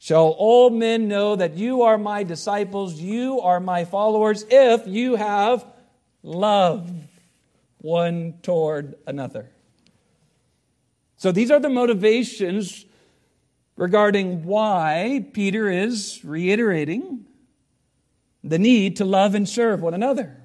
shall 0.03 0.35
all 0.37 0.69
men 0.69 1.07
know 1.07 1.33
that 1.33 1.53
you 1.53 1.83
are 1.83 1.97
my 1.97 2.23
disciples, 2.23 2.99
you 2.99 3.39
are 3.39 3.61
my 3.61 3.85
followers, 3.85 4.45
if 4.49 4.85
you 4.85 5.15
have 5.15 5.65
love 6.21 6.91
one 7.77 8.33
toward 8.41 8.95
another. 9.07 9.49
So 11.15 11.31
these 11.31 11.49
are 11.51 11.59
the 11.61 11.69
motivations 11.69 12.83
regarding 13.77 14.43
why 14.43 15.25
Peter 15.31 15.69
is 15.69 16.19
reiterating 16.25 17.25
the 18.43 18.59
need 18.59 18.97
to 18.97 19.05
love 19.05 19.35
and 19.35 19.47
serve 19.47 19.81
one 19.81 19.93
another. 19.93 20.35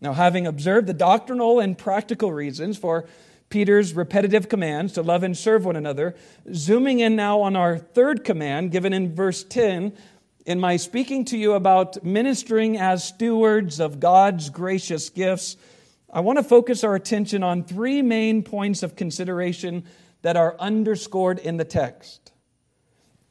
Now, 0.00 0.14
having 0.14 0.48
observed 0.48 0.88
the 0.88 0.94
doctrinal 0.94 1.60
and 1.60 1.78
practical 1.78 2.32
reasons 2.32 2.76
for 2.76 3.06
Peter's 3.54 3.94
repetitive 3.94 4.48
commands 4.48 4.94
to 4.94 5.00
love 5.00 5.22
and 5.22 5.38
serve 5.38 5.64
one 5.64 5.76
another, 5.76 6.16
zooming 6.52 6.98
in 6.98 7.14
now 7.14 7.40
on 7.40 7.54
our 7.54 7.78
third 7.78 8.24
command 8.24 8.72
given 8.72 8.92
in 8.92 9.14
verse 9.14 9.44
10, 9.44 9.92
in 10.44 10.58
my 10.58 10.76
speaking 10.76 11.24
to 11.26 11.38
you 11.38 11.52
about 11.52 12.02
ministering 12.02 12.76
as 12.76 13.04
stewards 13.06 13.78
of 13.78 14.00
God's 14.00 14.50
gracious 14.50 15.08
gifts, 15.08 15.56
I 16.12 16.18
want 16.18 16.40
to 16.40 16.42
focus 16.42 16.82
our 16.82 16.96
attention 16.96 17.44
on 17.44 17.62
three 17.62 18.02
main 18.02 18.42
points 18.42 18.82
of 18.82 18.96
consideration 18.96 19.84
that 20.22 20.36
are 20.36 20.56
underscored 20.58 21.38
in 21.38 21.56
the 21.56 21.64
text. 21.64 22.32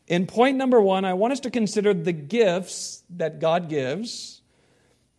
In 0.07 0.25
point 0.25 0.55
number 0.55 0.79
one, 0.79 1.03
I 1.03 1.15
want 1.15 1.33
us 1.33 1.41
to 1.41 1.51
consider 1.51 1.93
the 1.93 2.13
gifts 2.13 3.03
that 3.09 3.41
God 3.41 3.67
gives. 3.67 4.41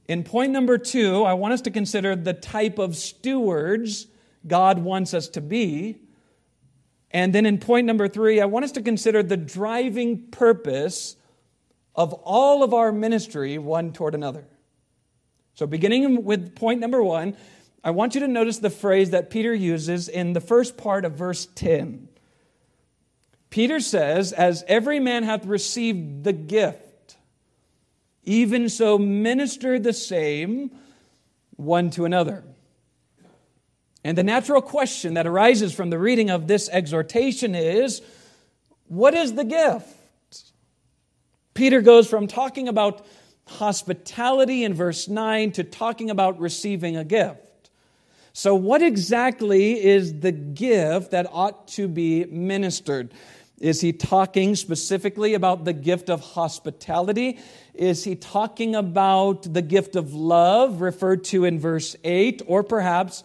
In 0.09 0.25
point 0.25 0.53
number 0.53 0.79
two, 0.79 1.25
I 1.25 1.35
want 1.35 1.53
us 1.53 1.61
to 1.61 1.71
consider 1.71 2.17
the 2.17 2.33
type 2.33 2.79
of 2.79 2.97
stewards 2.97 4.07
God 4.47 4.79
wants 4.79 5.15
us 5.15 5.29
to 5.31 5.41
be. 5.41 5.99
And 7.11 7.33
then 7.35 7.47
in 7.47 7.59
point 7.59 7.87
number 7.87 8.09
three, 8.09 8.41
I 8.41 8.47
want 8.47 8.65
us 8.65 8.73
to 8.73 8.83
consider 8.83 9.23
the 9.23 9.37
driving 9.37 10.29
purpose 10.31 11.17
of 11.95 12.13
all 12.13 12.63
of 12.63 12.75
our 12.75 12.91
ministry 12.93 13.57
one 13.59 13.93
toward 13.93 14.15
another. 14.15 14.47
So, 15.55 15.67
beginning 15.67 16.25
with 16.25 16.57
point 16.57 16.81
number 16.81 17.03
one, 17.03 17.37
I 17.85 17.93
want 17.93 18.15
you 18.15 18.21
to 18.23 18.29
notice 18.29 18.59
the 18.59 18.71
phrase 18.71 19.11
that 19.11 19.31
Peter 19.31 19.55
uses 19.55 20.09
in 20.09 20.33
the 20.33 20.41
first 20.41 20.77
part 20.77 21.05
of 21.05 21.13
verse 21.13 21.47
10. 21.55 22.09
Peter 23.51 23.79
says, 23.79 24.33
As 24.33 24.65
every 24.67 24.99
man 24.99 25.23
hath 25.23 25.47
received 25.47 26.25
the 26.25 26.33
gift, 26.33 27.17
even 28.25 28.69
so 28.69 28.99
minister 28.99 29.79
the 29.79 29.93
same 29.93 30.73
one 31.57 31.91
to 31.91 32.05
another. 32.05 32.43
And 34.05 34.19
the 34.19 34.23
natural 34.23 34.61
question 34.61 35.15
that 35.15 35.27
arises 35.27 35.75
from 35.75 35.89
the 35.89 35.99
reading 35.99 36.29
of 36.29 36.47
this 36.47 36.69
exhortation 36.69 37.55
is 37.55 38.03
what 38.87 39.15
is 39.15 39.35
the 39.35 39.45
gift? 39.45 39.89
Peter 41.55 41.81
goes 41.81 42.09
from 42.09 42.27
talking 42.27 42.69
about 42.69 43.07
hospitality 43.47 44.63
in 44.63 44.75
verse 44.75 45.09
9 45.09 45.53
to 45.53 45.65
talking 45.65 46.11
about 46.11 46.39
receiving 46.39 46.97
a 46.97 47.05
gift. 47.05 47.71
So, 48.33 48.55
what 48.55 48.83
exactly 48.83 49.83
is 49.83 50.21
the 50.21 50.33
gift 50.33 51.13
that 51.13 51.27
ought 51.31 51.69
to 51.69 51.87
be 51.87 52.25
ministered? 52.25 53.15
Is 53.61 53.81
he 53.81 53.93
talking 53.93 54.57
specifically 54.57 55.35
about 55.35 55.65
the 55.65 55.73
gift 55.73 56.11
of 56.11 56.21
hospitality? 56.21 57.39
Is 57.73 58.03
he 58.03 58.17
talking 58.17 58.75
about 58.75 59.55
the 59.55 59.63
gift 59.63 59.95
of 59.95 60.13
love 60.13 60.81
referred 60.81 61.23
to 61.25 61.45
in 61.45 61.61
verse 61.61 61.95
8? 62.03 62.43
Or 62.47 62.65
perhaps, 62.65 63.23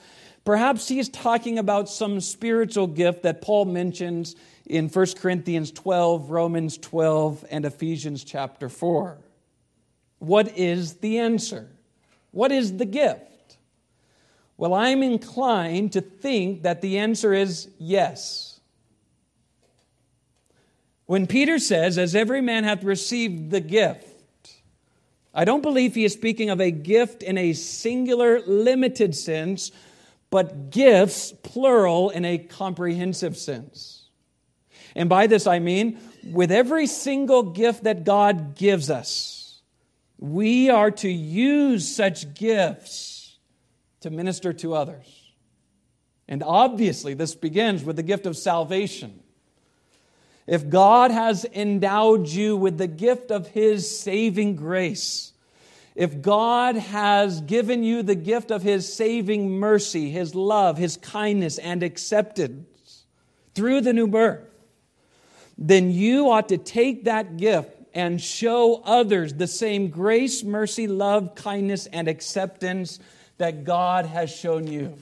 perhaps 0.49 0.87
he's 0.87 1.09
talking 1.09 1.59
about 1.59 1.87
some 1.87 2.19
spiritual 2.19 2.87
gift 2.87 3.21
that 3.21 3.39
Paul 3.39 3.65
mentions 3.65 4.35
in 4.65 4.89
1 4.89 5.05
Corinthians 5.17 5.69
12, 5.69 6.31
Romans 6.31 6.75
12, 6.79 7.45
and 7.51 7.65
Ephesians 7.65 8.23
chapter 8.23 8.67
4. 8.67 9.19
What 10.17 10.57
is 10.57 10.95
the 10.95 11.19
answer? 11.19 11.69
What 12.31 12.51
is 12.51 12.77
the 12.77 12.85
gift? 12.85 13.57
Well, 14.57 14.73
I'm 14.73 15.03
inclined 15.03 15.91
to 15.91 16.01
think 16.01 16.63
that 16.63 16.81
the 16.81 16.97
answer 16.97 17.31
is 17.31 17.69
yes. 17.77 18.59
When 21.05 21.27
Peter 21.27 21.59
says, 21.59 21.99
As 21.99 22.15
every 22.15 22.41
man 22.41 22.63
hath 22.63 22.83
received 22.83 23.51
the 23.51 23.61
gift, 23.61 24.55
I 25.31 25.45
don't 25.45 25.61
believe 25.61 25.93
he 25.93 26.05
is 26.05 26.13
speaking 26.13 26.49
of 26.49 26.59
a 26.59 26.71
gift 26.71 27.21
in 27.21 27.37
a 27.37 27.53
singular, 27.53 28.41
limited 28.47 29.15
sense, 29.15 29.71
but 30.29 30.69
gifts, 30.69 31.33
plural, 31.43 32.09
in 32.09 32.25
a 32.25 32.37
comprehensive 32.37 33.37
sense. 33.37 34.07
And 34.95 35.09
by 35.09 35.27
this 35.27 35.47
I 35.47 35.59
mean, 35.59 35.99
with 36.31 36.51
every 36.51 36.87
single 36.87 37.43
gift 37.43 37.83
that 37.83 38.03
God 38.03 38.55
gives 38.55 38.89
us, 38.89 39.61
we 40.17 40.69
are 40.69 40.91
to 40.91 41.09
use 41.09 41.93
such 41.95 42.33
gifts 42.33 43.37
to 44.01 44.09
minister 44.09 44.53
to 44.53 44.73
others. 44.73 45.31
And 46.27 46.43
obviously, 46.43 47.13
this 47.13 47.33
begins 47.33 47.83
with 47.83 47.95
the 47.95 48.03
gift 48.03 48.25
of 48.25 48.37
salvation. 48.37 49.21
If 50.45 50.69
God 50.69 51.11
has 51.11 51.45
endowed 51.45 52.27
you 52.27 52.57
with 52.57 52.77
the 52.77 52.87
gift 52.87 53.31
of 53.31 53.47
His 53.47 53.99
saving 53.99 54.55
grace, 54.55 55.31
if 55.95 56.21
God 56.21 56.75
has 56.75 57.41
given 57.41 57.83
you 57.83 58.03
the 58.03 58.15
gift 58.15 58.51
of 58.51 58.61
His 58.61 58.91
saving 58.91 59.51
mercy, 59.51 60.09
His 60.09 60.35
love, 60.35 60.77
His 60.77 60.97
kindness, 60.97 61.57
and 61.57 61.83
acceptance 61.83 63.05
through 63.55 63.81
the 63.81 63.93
new 63.93 64.07
birth, 64.07 64.47
then 65.57 65.91
you 65.91 66.29
ought 66.29 66.49
to 66.49 66.57
take 66.57 67.03
that 67.05 67.37
gift 67.37 67.71
and 67.93 68.21
show 68.21 68.81
others 68.85 69.33
the 69.33 69.47
same 69.47 69.89
grace, 69.89 70.43
mercy, 70.43 70.87
love, 70.87 71.35
kindness, 71.35 71.85
and 71.87 72.07
acceptance 72.07 72.99
that 73.37 73.63
God 73.63 74.05
has 74.05 74.33
shown 74.33 74.67
you. 74.67 74.97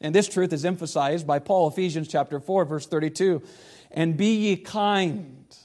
And 0.00 0.14
this 0.14 0.28
truth 0.28 0.52
is 0.52 0.64
emphasized 0.64 1.26
by 1.26 1.40
Paul, 1.40 1.68
Ephesians 1.68 2.08
chapter 2.08 2.38
4, 2.38 2.64
verse 2.64 2.86
32. 2.86 3.42
And 3.90 4.16
be 4.16 4.34
ye 4.36 4.56
kind 4.56 5.56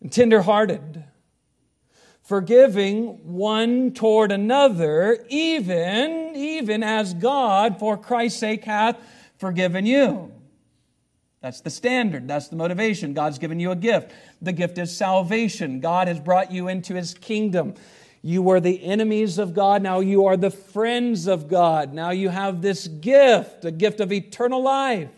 and 0.00 0.12
tenderhearted, 0.12 1.04
forgiving 2.28 3.06
one 3.26 3.90
toward 3.90 4.30
another, 4.30 5.24
even, 5.30 6.36
even 6.36 6.82
as 6.82 7.14
God, 7.14 7.78
for 7.78 7.96
Christ's 7.96 8.38
sake, 8.38 8.64
hath 8.64 8.98
forgiven 9.38 9.86
you. 9.86 10.30
That's 11.40 11.62
the 11.62 11.70
standard. 11.70 12.28
That's 12.28 12.48
the 12.48 12.56
motivation. 12.56 13.14
God's 13.14 13.38
given 13.38 13.58
you 13.58 13.70
a 13.70 13.76
gift. 13.76 14.12
The 14.42 14.52
gift 14.52 14.76
is 14.76 14.94
salvation. 14.94 15.80
God 15.80 16.06
has 16.06 16.20
brought 16.20 16.52
you 16.52 16.68
into 16.68 16.94
his 16.94 17.14
kingdom. 17.14 17.72
You 18.20 18.42
were 18.42 18.60
the 18.60 18.84
enemies 18.84 19.38
of 19.38 19.54
God. 19.54 19.82
Now 19.82 20.00
you 20.00 20.26
are 20.26 20.36
the 20.36 20.50
friends 20.50 21.28
of 21.28 21.48
God. 21.48 21.94
Now 21.94 22.10
you 22.10 22.28
have 22.28 22.60
this 22.60 22.88
gift, 22.88 23.64
a 23.64 23.70
gift 23.70 24.00
of 24.00 24.12
eternal 24.12 24.62
life. 24.62 25.08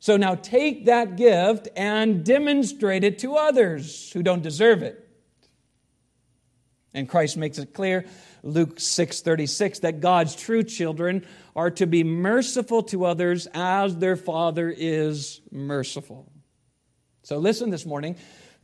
So 0.00 0.16
now 0.16 0.34
take 0.34 0.86
that 0.86 1.14
gift 1.14 1.68
and 1.76 2.24
demonstrate 2.24 3.04
it 3.04 3.20
to 3.20 3.36
others 3.36 4.10
who 4.10 4.24
don't 4.24 4.42
deserve 4.42 4.82
it. 4.82 5.01
And 6.94 7.08
Christ 7.08 7.36
makes 7.36 7.58
it 7.58 7.72
clear, 7.72 8.04
Luke 8.42 8.78
6:36, 8.78 9.80
that 9.80 10.00
God's 10.00 10.34
true 10.34 10.62
children 10.62 11.26
are 11.56 11.70
to 11.70 11.86
be 11.86 12.04
merciful 12.04 12.82
to 12.84 13.04
others 13.04 13.48
as 13.54 13.96
their 13.96 14.16
Father 14.16 14.74
is 14.76 15.40
merciful. 15.50 16.30
So 17.22 17.38
listen 17.38 17.70
this 17.70 17.86
morning. 17.86 18.16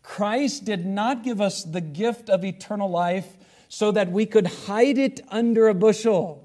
Christ 0.03 0.64
did 0.64 0.85
not 0.85 1.23
give 1.23 1.41
us 1.41 1.64
the 1.64 1.81
gift 1.81 2.29
of 2.29 2.45
eternal 2.45 2.91
life 2.91 3.37
so 3.69 3.93
that 3.93 4.11
we 4.11 4.27
could 4.27 4.47
hide 4.47 4.99
it 4.99 5.21
under 5.29 5.69
a 5.69 5.75
bushel. 5.75 6.45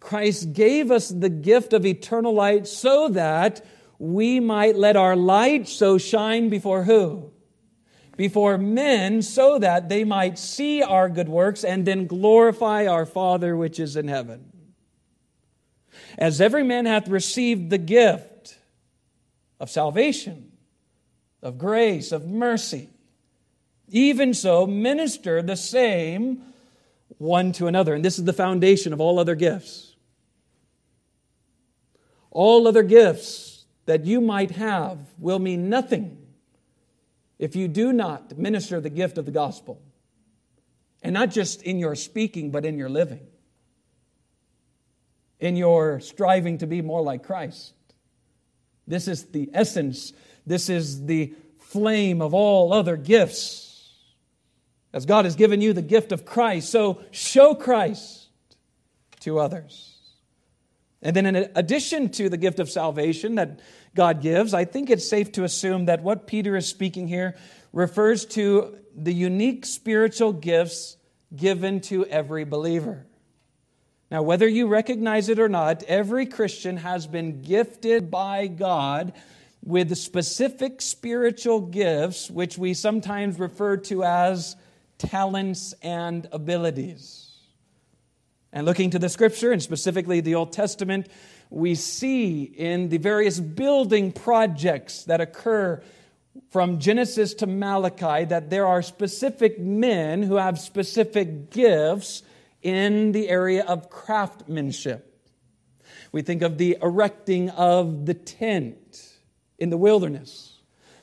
Christ 0.00 0.52
gave 0.52 0.90
us 0.90 1.08
the 1.08 1.28
gift 1.28 1.72
of 1.72 1.86
eternal 1.86 2.34
light 2.34 2.66
so 2.66 3.08
that 3.10 3.64
we 3.98 4.40
might 4.40 4.76
let 4.76 4.96
our 4.96 5.14
light 5.14 5.68
so 5.68 5.96
shine 5.96 6.48
before 6.48 6.82
who? 6.84 7.30
Before 8.22 8.56
men, 8.56 9.20
so 9.20 9.58
that 9.58 9.88
they 9.88 10.04
might 10.04 10.38
see 10.38 10.80
our 10.80 11.08
good 11.08 11.28
works 11.28 11.64
and 11.64 11.84
then 11.84 12.06
glorify 12.06 12.86
our 12.86 13.04
Father 13.04 13.56
which 13.56 13.80
is 13.80 13.96
in 13.96 14.06
heaven. 14.06 14.52
As 16.16 16.40
every 16.40 16.62
man 16.62 16.86
hath 16.86 17.08
received 17.08 17.70
the 17.70 17.78
gift 17.78 18.58
of 19.58 19.70
salvation, 19.70 20.52
of 21.42 21.58
grace, 21.58 22.12
of 22.12 22.28
mercy. 22.28 22.90
Even 23.88 24.34
so, 24.34 24.68
minister 24.68 25.42
the 25.42 25.56
same 25.56 26.44
one 27.18 27.50
to 27.54 27.66
another. 27.66 27.92
And 27.92 28.04
this 28.04 28.20
is 28.20 28.24
the 28.24 28.32
foundation 28.32 28.92
of 28.92 29.00
all 29.00 29.18
other 29.18 29.34
gifts. 29.34 29.96
All 32.30 32.68
other 32.68 32.84
gifts 32.84 33.64
that 33.86 34.06
you 34.06 34.20
might 34.20 34.52
have 34.52 35.00
will 35.18 35.40
mean 35.40 35.68
nothing 35.68 36.21
if 37.42 37.56
you 37.56 37.66
do 37.68 37.92
not 37.92 38.38
minister 38.38 38.80
the 38.80 38.88
gift 38.88 39.18
of 39.18 39.26
the 39.26 39.32
gospel. 39.32 39.82
And 41.02 41.12
not 41.12 41.30
just 41.30 41.62
in 41.62 41.78
your 41.78 41.96
speaking, 41.96 42.52
but 42.52 42.64
in 42.64 42.78
your 42.78 42.88
living, 42.88 43.26
in 45.40 45.56
your 45.56 45.98
striving 45.98 46.58
to 46.58 46.66
be 46.66 46.80
more 46.80 47.02
like 47.02 47.24
Christ. 47.24 47.74
This 48.86 49.08
is 49.08 49.26
the 49.26 49.50
essence 49.52 50.12
this 50.46 50.68
is 50.68 51.06
the 51.06 51.34
flame 51.58 52.20
of 52.20 52.34
all 52.34 52.72
other 52.72 52.96
gifts. 52.96 53.90
As 54.92 55.06
God 55.06 55.24
has 55.24 55.36
given 55.36 55.60
you 55.60 55.72
the 55.72 55.82
gift 55.82 56.12
of 56.12 56.24
Christ, 56.24 56.70
so 56.70 57.00
show 57.10 57.54
Christ 57.54 58.28
to 59.20 59.38
others. 59.38 59.96
And 61.00 61.16
then, 61.16 61.26
in 61.26 61.50
addition 61.54 62.10
to 62.10 62.28
the 62.28 62.36
gift 62.36 62.60
of 62.60 62.70
salvation 62.70 63.36
that 63.36 63.60
God 63.94 64.22
gives, 64.22 64.54
I 64.54 64.64
think 64.64 64.90
it's 64.90 65.08
safe 65.08 65.32
to 65.32 65.44
assume 65.44 65.86
that 65.86 66.02
what 66.02 66.26
Peter 66.26 66.56
is 66.56 66.66
speaking 66.66 67.08
here 67.08 67.36
refers 67.72 68.24
to 68.26 68.78
the 68.94 69.12
unique 69.12 69.66
spiritual 69.66 70.32
gifts 70.32 70.96
given 71.34 71.80
to 71.80 72.06
every 72.06 72.44
believer. 72.44 73.06
Now, 74.10 74.22
whether 74.22 74.46
you 74.46 74.68
recognize 74.68 75.30
it 75.30 75.38
or 75.38 75.48
not, 75.48 75.82
every 75.84 76.26
Christian 76.26 76.76
has 76.78 77.06
been 77.06 77.40
gifted 77.40 78.10
by 78.10 78.46
God 78.46 79.14
with 79.64 79.96
specific 79.96 80.82
spiritual 80.82 81.60
gifts, 81.60 82.30
which 82.30 82.58
we 82.58 82.74
sometimes 82.74 83.38
refer 83.38 83.78
to 83.78 84.04
as 84.04 84.56
talents 84.98 85.72
and 85.82 86.28
abilities. 86.32 87.30
And 88.52 88.66
looking 88.66 88.90
to 88.90 88.98
the 88.98 89.08
scripture, 89.08 89.50
and 89.50 89.62
specifically 89.62 90.20
the 90.20 90.34
Old 90.34 90.52
Testament, 90.52 91.08
we 91.52 91.74
see 91.74 92.44
in 92.44 92.88
the 92.88 92.96
various 92.96 93.38
building 93.38 94.10
projects 94.10 95.04
that 95.04 95.20
occur 95.20 95.82
from 96.50 96.78
Genesis 96.78 97.34
to 97.34 97.46
Malachi 97.46 98.24
that 98.24 98.48
there 98.48 98.66
are 98.66 98.80
specific 98.80 99.58
men 99.58 100.22
who 100.22 100.36
have 100.36 100.58
specific 100.58 101.50
gifts 101.50 102.22
in 102.62 103.12
the 103.12 103.28
area 103.28 103.64
of 103.64 103.90
craftsmanship. 103.90 105.08
We 106.10 106.22
think 106.22 106.42
of 106.42 106.58
the 106.58 106.78
erecting 106.80 107.50
of 107.50 108.06
the 108.06 108.14
tent 108.14 109.12
in 109.58 109.70
the 109.70 109.76
wilderness. 109.76 110.58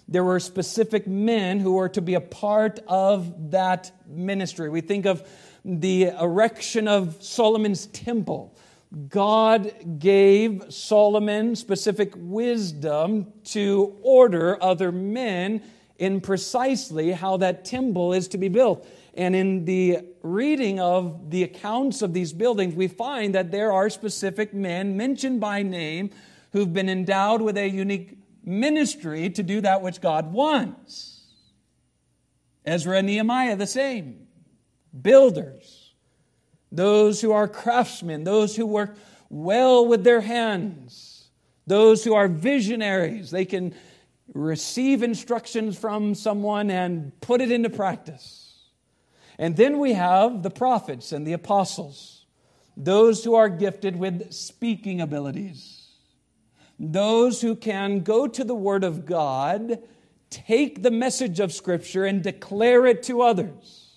There 0.07 0.23
were 0.23 0.39
specific 0.39 1.05
men 1.05 1.59
who 1.59 1.73
were 1.73 1.89
to 1.89 2.01
be 2.01 2.15
a 2.15 2.21
part 2.21 2.79
of 2.88 3.51
that 3.51 3.91
ministry. 4.07 4.69
We 4.69 4.81
think 4.81 5.05
of 5.05 5.27
the 5.63 6.05
erection 6.05 6.88
of 6.88 7.21
Solomon's 7.21 7.85
temple. 7.88 8.57
God 9.08 9.99
gave 9.99 10.65
Solomon 10.69 11.56
specific 11.56 12.13
wisdom 12.15 13.32
to 13.45 13.95
order 14.02 14.62
other 14.63 14.91
men 14.91 15.62
in 15.99 16.21
precisely 16.21 17.12
how 17.12 17.38
that 17.38 17.65
temple 17.65 18.13
is 18.13 18.28
to 18.30 18.38
be 18.38 18.47
built. 18.47 18.88
And 19.13 19.36
in 19.36 19.65
the 19.65 19.99
reading 20.23 20.80
of 20.80 21.30
the 21.30 21.43
accounts 21.43 22.02
of 22.02 22.13
these 22.13 22.34
buildings, 22.34 22.73
we 22.73 22.88
find 22.88 23.36
that 23.36 23.52
there 23.52 23.71
are 23.71 23.89
specific 23.89 24.54
men 24.54 24.97
mentioned 24.97 25.39
by 25.39 25.62
name 25.62 26.10
who've 26.52 26.73
been 26.73 26.89
endowed 26.89 27.41
with 27.41 27.58
a 27.58 27.69
unique 27.69 28.17
ministry 28.43 29.30
to 29.30 29.43
do 29.43 29.62
that 29.62 29.82
which 29.82 30.02
God 30.02 30.32
wants. 30.34 31.28
Ezra 32.65 32.97
and 32.97 33.08
Nehemiah, 33.08 33.56
the 33.56 33.67
same. 33.67 34.28
Builders. 34.99 35.78
Those 36.71 37.21
who 37.21 37.32
are 37.32 37.47
craftsmen, 37.47 38.23
those 38.23 38.55
who 38.55 38.65
work 38.65 38.95
well 39.29 39.86
with 39.88 40.03
their 40.03 40.21
hands, 40.21 41.29
those 41.67 42.03
who 42.03 42.13
are 42.13 42.27
visionaries. 42.27 43.32
They 43.32 43.45
can 43.45 43.73
receive 44.34 45.03
instructions 45.03 45.77
from 45.77 46.15
someone 46.15 46.69
and 46.69 47.19
put 47.21 47.41
it 47.41 47.51
into 47.51 47.69
practice. 47.69 48.45
And 49.38 49.55
then 49.55 49.79
we 49.79 49.93
have 49.93 50.43
the 50.43 50.49
prophets 50.49 51.12
and 51.12 51.25
the 51.25 51.34
apostles, 51.34 52.25
those 52.75 53.23
who 53.23 53.36
are 53.36 53.49
gifted 53.49 53.95
with 53.95 54.32
speaking 54.32 55.01
abilities, 55.01 55.88
those 56.77 57.41
who 57.41 57.55
can 57.55 58.01
go 58.01 58.27
to 58.27 58.43
the 58.43 58.55
Word 58.55 58.84
of 58.84 59.05
God, 59.05 59.79
take 60.29 60.84
the 60.84 60.91
message 60.91 61.39
of 61.39 61.53
Scripture, 61.53 62.05
and 62.05 62.21
declare 62.21 62.86
it 62.86 63.03
to 63.03 63.21
others. 63.21 63.88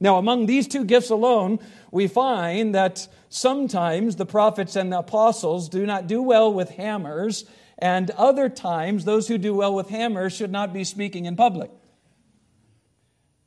Now, 0.00 0.16
among 0.16 0.46
these 0.46 0.66
two 0.66 0.84
gifts 0.84 1.10
alone, 1.10 1.58
we 1.90 2.08
find 2.08 2.74
that 2.74 3.06
sometimes 3.28 4.16
the 4.16 4.24
prophets 4.24 4.74
and 4.74 4.90
the 4.90 5.00
apostles 5.00 5.68
do 5.68 5.84
not 5.84 6.06
do 6.06 6.22
well 6.22 6.52
with 6.52 6.70
hammers, 6.70 7.44
and 7.78 8.10
other 8.12 8.48
times 8.48 9.04
those 9.04 9.28
who 9.28 9.36
do 9.36 9.54
well 9.54 9.74
with 9.74 9.90
hammers 9.90 10.32
should 10.32 10.50
not 10.50 10.72
be 10.72 10.84
speaking 10.84 11.26
in 11.26 11.36
public. 11.36 11.70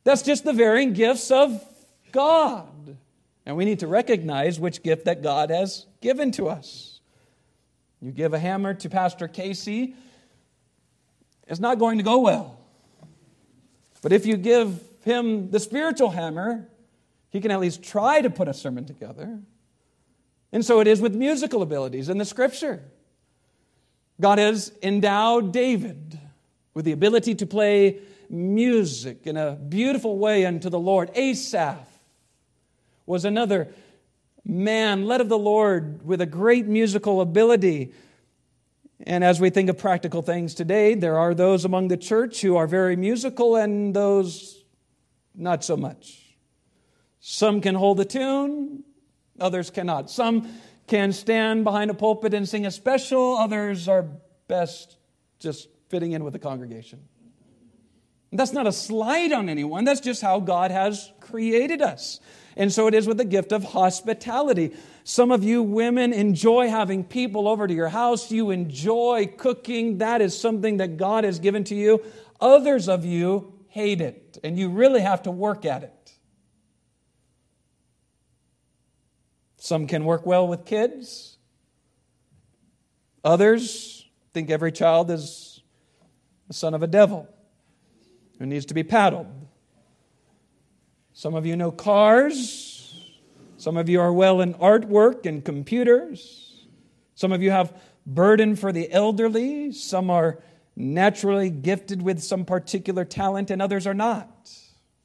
That's 0.04 0.22
just 0.22 0.44
the 0.44 0.52
varying 0.52 0.92
gifts 0.92 1.30
of 1.30 1.60
God. 2.12 2.98
And 3.46 3.56
we 3.56 3.64
need 3.64 3.80
to 3.80 3.86
recognize 3.86 4.60
which 4.60 4.82
gift 4.82 5.06
that 5.06 5.22
God 5.22 5.50
has 5.50 5.86
given 6.00 6.30
to 6.32 6.48
us. 6.48 7.00
You 8.00 8.12
give 8.12 8.32
a 8.32 8.38
hammer 8.38 8.74
to 8.74 8.88
Pastor 8.88 9.28
Casey, 9.28 9.96
it's 11.46 11.60
not 11.60 11.78
going 11.78 11.98
to 11.98 12.04
go 12.04 12.20
well. 12.20 12.58
But 14.02 14.12
if 14.12 14.24
you 14.24 14.36
give 14.36 14.82
him 15.04 15.50
the 15.50 15.60
spiritual 15.60 16.10
hammer, 16.10 16.68
he 17.30 17.40
can 17.40 17.50
at 17.50 17.60
least 17.60 17.82
try 17.82 18.20
to 18.20 18.30
put 18.30 18.48
a 18.48 18.54
sermon 18.54 18.84
together. 18.84 19.40
And 20.52 20.64
so 20.64 20.80
it 20.80 20.86
is 20.86 21.00
with 21.00 21.14
musical 21.14 21.62
abilities 21.62 22.08
in 22.08 22.18
the 22.18 22.24
scripture. 22.24 22.82
God 24.20 24.38
has 24.38 24.72
endowed 24.82 25.52
David 25.52 26.18
with 26.74 26.84
the 26.84 26.92
ability 26.92 27.34
to 27.36 27.46
play 27.46 28.00
music 28.30 29.26
in 29.26 29.36
a 29.36 29.52
beautiful 29.52 30.18
way 30.18 30.46
unto 30.46 30.70
the 30.70 30.78
Lord. 30.78 31.10
Asaph 31.14 31.86
was 33.06 33.24
another 33.24 33.68
man 34.44 35.04
led 35.04 35.20
of 35.20 35.28
the 35.28 35.38
Lord 35.38 36.06
with 36.06 36.20
a 36.20 36.26
great 36.26 36.66
musical 36.66 37.20
ability. 37.20 37.92
And 39.00 39.24
as 39.24 39.40
we 39.40 39.50
think 39.50 39.68
of 39.68 39.78
practical 39.78 40.22
things 40.22 40.54
today, 40.54 40.94
there 40.94 41.18
are 41.18 41.34
those 41.34 41.64
among 41.64 41.88
the 41.88 41.96
church 41.96 42.40
who 42.40 42.56
are 42.56 42.66
very 42.66 42.96
musical 42.96 43.56
and 43.56 43.94
those 43.94 44.63
not 45.34 45.64
so 45.64 45.76
much. 45.76 46.36
Some 47.20 47.60
can 47.60 47.74
hold 47.74 48.00
a 48.00 48.04
tune, 48.04 48.84
others 49.40 49.70
cannot. 49.70 50.10
Some 50.10 50.48
can 50.86 51.12
stand 51.12 51.64
behind 51.64 51.90
a 51.90 51.94
pulpit 51.94 52.34
and 52.34 52.48
sing 52.48 52.66
a 52.66 52.70
special, 52.70 53.36
others 53.36 53.88
are 53.88 54.06
best 54.48 54.96
just 55.38 55.68
fitting 55.88 56.12
in 56.12 56.24
with 56.24 56.32
the 56.32 56.38
congregation. 56.38 57.00
That's 58.32 58.52
not 58.52 58.66
a 58.66 58.72
slight 58.72 59.32
on 59.32 59.48
anyone, 59.48 59.84
that's 59.84 60.00
just 60.00 60.20
how 60.20 60.40
God 60.40 60.70
has 60.70 61.12
created 61.20 61.80
us. 61.80 62.20
And 62.56 62.72
so 62.72 62.86
it 62.86 62.94
is 62.94 63.06
with 63.06 63.16
the 63.16 63.24
gift 63.24 63.52
of 63.52 63.64
hospitality. 63.64 64.74
Some 65.02 65.32
of 65.32 65.42
you 65.42 65.62
women 65.62 66.12
enjoy 66.12 66.68
having 66.68 67.04
people 67.04 67.48
over 67.48 67.66
to 67.66 67.74
your 67.74 67.88
house. 67.88 68.30
You 68.30 68.50
enjoy 68.50 69.32
cooking. 69.36 69.98
That 69.98 70.20
is 70.20 70.38
something 70.38 70.76
that 70.76 70.96
God 70.96 71.24
has 71.24 71.40
given 71.40 71.64
to 71.64 71.74
you. 71.74 72.02
Others 72.40 72.88
of 72.88 73.04
you 73.04 73.53
hate 73.74 74.00
it, 74.00 74.38
and 74.44 74.56
you 74.56 74.68
really 74.68 75.00
have 75.00 75.24
to 75.24 75.32
work 75.32 75.64
at 75.64 75.82
it. 75.82 76.12
Some 79.56 79.88
can 79.88 80.04
work 80.04 80.24
well 80.24 80.46
with 80.46 80.64
kids. 80.64 81.38
Others 83.24 84.08
think 84.32 84.48
every 84.48 84.70
child 84.70 85.10
is 85.10 85.60
the 86.46 86.54
son 86.54 86.72
of 86.72 86.84
a 86.84 86.86
devil 86.86 87.28
who 88.38 88.46
needs 88.46 88.64
to 88.66 88.74
be 88.74 88.84
paddled. 88.84 89.26
Some 91.12 91.34
of 91.34 91.44
you 91.44 91.56
know 91.56 91.72
cars. 91.72 93.10
Some 93.56 93.76
of 93.76 93.88
you 93.88 94.00
are 94.00 94.12
well 94.12 94.40
in 94.40 94.54
artwork 94.54 95.26
and 95.26 95.44
computers. 95.44 96.64
Some 97.16 97.32
of 97.32 97.42
you 97.42 97.50
have 97.50 97.76
burden 98.06 98.54
for 98.54 98.70
the 98.70 98.88
elderly. 98.92 99.72
Some 99.72 100.10
are 100.10 100.38
naturally 100.76 101.50
gifted 101.50 102.02
with 102.02 102.22
some 102.22 102.44
particular 102.44 103.04
talent 103.04 103.50
and 103.50 103.62
others 103.62 103.86
are 103.86 103.94
not. 103.94 104.30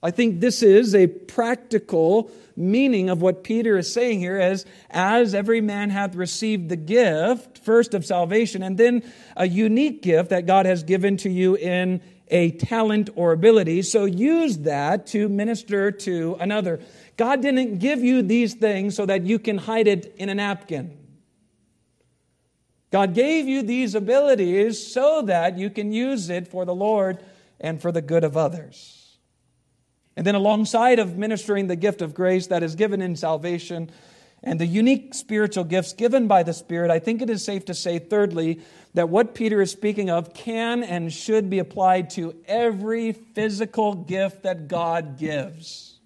I 0.01 0.11
think 0.11 0.39
this 0.39 0.63
is 0.63 0.95
a 0.95 1.07
practical 1.07 2.31
meaning 2.55 3.09
of 3.09 3.21
what 3.21 3.43
Peter 3.43 3.77
is 3.77 3.91
saying 3.91 4.19
here 4.19 4.37
as 4.37 4.65
as 4.89 5.33
every 5.33 5.59
man 5.59 5.89
hath 5.89 6.15
received 6.15 6.69
the 6.69 6.77
gift 6.77 7.57
first 7.57 7.93
of 7.93 8.05
salvation 8.05 8.63
and 8.63 8.77
then 8.77 9.03
a 9.35 9.47
unique 9.47 10.01
gift 10.01 10.29
that 10.29 10.45
God 10.45 10.65
has 10.65 10.83
given 10.83 11.17
to 11.17 11.29
you 11.29 11.55
in 11.55 12.01
a 12.29 12.51
talent 12.51 13.09
or 13.15 13.33
ability 13.33 13.81
so 13.81 14.05
use 14.05 14.59
that 14.59 15.07
to 15.07 15.27
minister 15.27 15.91
to 15.91 16.37
another. 16.39 16.79
God 17.17 17.41
didn't 17.41 17.79
give 17.79 18.01
you 18.01 18.21
these 18.21 18.53
things 18.53 18.95
so 18.95 19.05
that 19.05 19.23
you 19.23 19.37
can 19.37 19.57
hide 19.57 19.87
it 19.87 20.13
in 20.17 20.29
a 20.29 20.35
napkin. 20.35 20.98
God 22.91 23.13
gave 23.13 23.47
you 23.47 23.61
these 23.61 23.93
abilities 23.93 24.91
so 24.91 25.21
that 25.23 25.57
you 25.57 25.69
can 25.69 25.91
use 25.91 26.29
it 26.29 26.47
for 26.47 26.65
the 26.65 26.73
Lord 26.73 27.23
and 27.59 27.81
for 27.81 27.91
the 27.91 28.01
good 28.01 28.23
of 28.23 28.35
others. 28.35 29.17
And 30.15 30.25
then, 30.25 30.35
alongside 30.35 30.99
of 30.99 31.17
ministering 31.17 31.67
the 31.67 31.75
gift 31.75 32.01
of 32.01 32.13
grace 32.13 32.47
that 32.47 32.63
is 32.63 32.75
given 32.75 33.01
in 33.01 33.15
salvation 33.15 33.89
and 34.41 34.59
the 34.59 34.65
unique 34.65 35.13
spiritual 35.13 35.63
gifts 35.65 35.93
given 35.93 36.27
by 36.27 36.43
the 36.43 36.53
Spirit, 36.53 36.91
I 36.91 36.99
think 36.99 37.21
it 37.21 37.29
is 37.29 37.43
safe 37.43 37.65
to 37.65 37.73
say, 37.73 37.99
thirdly, 37.99 38.61
that 38.93 39.09
what 39.09 39.35
Peter 39.35 39.61
is 39.61 39.71
speaking 39.71 40.09
of 40.09 40.33
can 40.33 40.83
and 40.83 41.13
should 41.13 41.49
be 41.49 41.59
applied 41.59 42.09
to 42.11 42.35
every 42.47 43.11
physical 43.11 43.93
gift 43.93 44.43
that 44.43 44.67
God 44.67 45.17
gives 45.17 45.98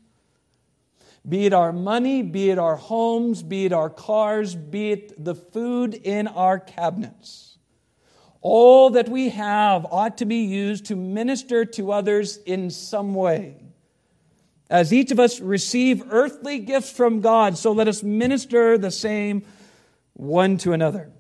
be 1.28 1.46
it 1.46 1.54
our 1.54 1.72
money, 1.72 2.22
be 2.22 2.50
it 2.50 2.60
our 2.60 2.76
homes, 2.76 3.44
be 3.44 3.66
it 3.66 3.74
our 3.74 3.90
cars, 3.90 4.56
be 4.56 4.92
it 4.92 5.24
the 5.24 5.36
food 5.36 5.94
in 5.94 6.28
our 6.28 6.60
cabinets. 6.60 7.58
All 8.42 8.90
that 8.92 9.08
we 9.08 9.30
have 9.30 9.86
ought 9.90 10.18
to 10.18 10.26
be 10.26 10.44
used 10.44 10.86
to 10.88 10.98
minister 10.98 11.64
to 11.64 11.94
others 11.94 12.38
in 12.38 12.70
some 12.70 13.14
way. 13.14 13.56
As 14.70 14.92
each 14.92 15.12
of 15.12 15.20
us 15.20 15.40
receive 15.40 16.12
earthly 16.12 16.60
gifts 16.60 16.92
from 16.92 17.22
God, 17.22 17.58
so 17.58 17.72
let 17.72 17.88
us 17.88 18.04
minister 18.04 18.78
the 18.78 18.92
same 18.92 19.44
one 20.14 20.58
to 20.58 20.74
another. 20.74 21.12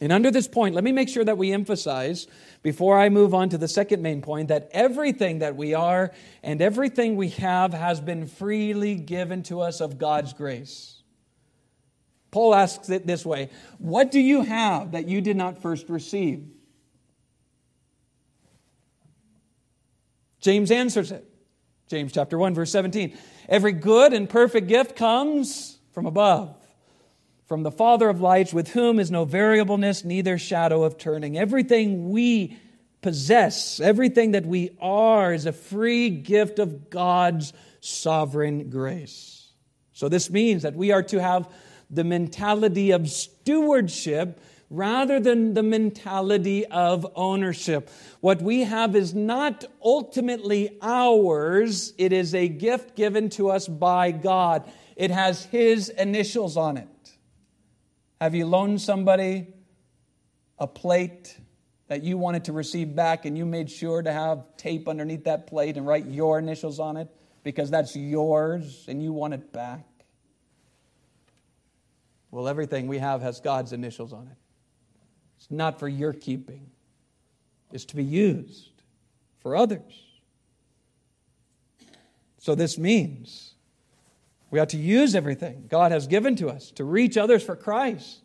And 0.00 0.12
under 0.12 0.30
this 0.30 0.46
point, 0.46 0.74
let 0.74 0.84
me 0.84 0.92
make 0.92 1.08
sure 1.08 1.24
that 1.24 1.38
we 1.38 1.52
emphasize 1.52 2.28
before 2.62 2.98
I 2.98 3.08
move 3.08 3.34
on 3.34 3.48
to 3.48 3.58
the 3.58 3.66
second 3.66 4.00
main 4.00 4.22
point, 4.22 4.48
that 4.48 4.68
everything 4.70 5.40
that 5.40 5.56
we 5.56 5.74
are 5.74 6.12
and 6.42 6.62
everything 6.62 7.16
we 7.16 7.30
have 7.30 7.72
has 7.72 8.00
been 8.00 8.26
freely 8.26 8.94
given 8.94 9.42
to 9.44 9.60
us 9.60 9.80
of 9.80 9.98
God's 9.98 10.32
grace. 10.32 11.02
Paul 12.30 12.54
asks 12.54 12.90
it 12.90 13.06
this 13.06 13.26
way 13.26 13.50
What 13.78 14.10
do 14.10 14.20
you 14.20 14.42
have 14.42 14.92
that 14.92 15.08
you 15.08 15.20
did 15.20 15.36
not 15.36 15.62
first 15.62 15.88
receive? 15.88 16.46
James 20.40 20.70
answers 20.70 21.10
it. 21.10 21.24
James 21.88 22.12
chapter 22.12 22.38
1 22.38 22.54
verse 22.54 22.70
17. 22.70 23.16
Every 23.48 23.72
good 23.72 24.12
and 24.12 24.28
perfect 24.28 24.68
gift 24.68 24.94
comes 24.94 25.78
from 25.92 26.06
above 26.06 26.54
from 27.48 27.62
the 27.62 27.70
Father 27.70 28.10
of 28.10 28.20
lights, 28.20 28.52
with 28.52 28.68
whom 28.68 29.00
is 29.00 29.10
no 29.10 29.24
variableness, 29.24 30.04
neither 30.04 30.36
shadow 30.36 30.84
of 30.84 30.98
turning. 30.98 31.38
Everything 31.38 32.10
we 32.10 32.58
possess, 33.00 33.80
everything 33.80 34.32
that 34.32 34.44
we 34.44 34.76
are, 34.80 35.32
is 35.32 35.46
a 35.46 35.52
free 35.52 36.10
gift 36.10 36.58
of 36.58 36.90
God's 36.90 37.54
sovereign 37.80 38.68
grace. 38.68 39.50
So, 39.94 40.10
this 40.10 40.28
means 40.28 40.62
that 40.62 40.74
we 40.74 40.92
are 40.92 41.02
to 41.04 41.22
have 41.22 41.50
the 41.90 42.04
mentality 42.04 42.90
of 42.90 43.08
stewardship 43.08 44.40
rather 44.68 45.18
than 45.18 45.54
the 45.54 45.62
mentality 45.62 46.66
of 46.66 47.10
ownership. 47.16 47.88
What 48.20 48.42
we 48.42 48.64
have 48.64 48.94
is 48.94 49.14
not 49.14 49.64
ultimately 49.82 50.76
ours, 50.82 51.94
it 51.96 52.12
is 52.12 52.34
a 52.34 52.46
gift 52.46 52.94
given 52.94 53.30
to 53.30 53.50
us 53.50 53.66
by 53.66 54.10
God. 54.10 54.70
It 54.96 55.10
has 55.10 55.46
His 55.46 55.88
initials 55.88 56.58
on 56.58 56.76
it. 56.76 56.88
Have 58.20 58.34
you 58.34 58.46
loaned 58.46 58.80
somebody 58.80 59.54
a 60.58 60.66
plate 60.66 61.38
that 61.86 62.02
you 62.02 62.18
wanted 62.18 62.44
to 62.44 62.52
receive 62.52 62.94
back 62.94 63.24
and 63.24 63.38
you 63.38 63.46
made 63.46 63.70
sure 63.70 64.02
to 64.02 64.12
have 64.12 64.44
tape 64.56 64.88
underneath 64.88 65.24
that 65.24 65.46
plate 65.46 65.76
and 65.76 65.86
write 65.86 66.06
your 66.06 66.38
initials 66.38 66.80
on 66.80 66.96
it 66.96 67.08
because 67.44 67.70
that's 67.70 67.94
yours 67.94 68.84
and 68.88 69.02
you 69.02 69.12
want 69.12 69.34
it 69.34 69.52
back? 69.52 69.86
Well, 72.30 72.48
everything 72.48 72.88
we 72.88 72.98
have 72.98 73.22
has 73.22 73.40
God's 73.40 73.72
initials 73.72 74.12
on 74.12 74.26
it. 74.26 74.36
It's 75.38 75.50
not 75.50 75.78
for 75.78 75.88
your 75.88 76.12
keeping, 76.12 76.70
it's 77.72 77.84
to 77.86 77.96
be 77.96 78.04
used 78.04 78.82
for 79.40 79.56
others. 79.56 80.04
So 82.38 82.54
this 82.54 82.78
means 82.78 83.54
We 84.50 84.58
ought 84.60 84.70
to 84.70 84.78
use 84.78 85.14
everything 85.14 85.66
God 85.68 85.92
has 85.92 86.06
given 86.06 86.36
to 86.36 86.48
us 86.48 86.70
to 86.72 86.84
reach 86.84 87.16
others 87.16 87.42
for 87.42 87.56
Christ 87.56 88.22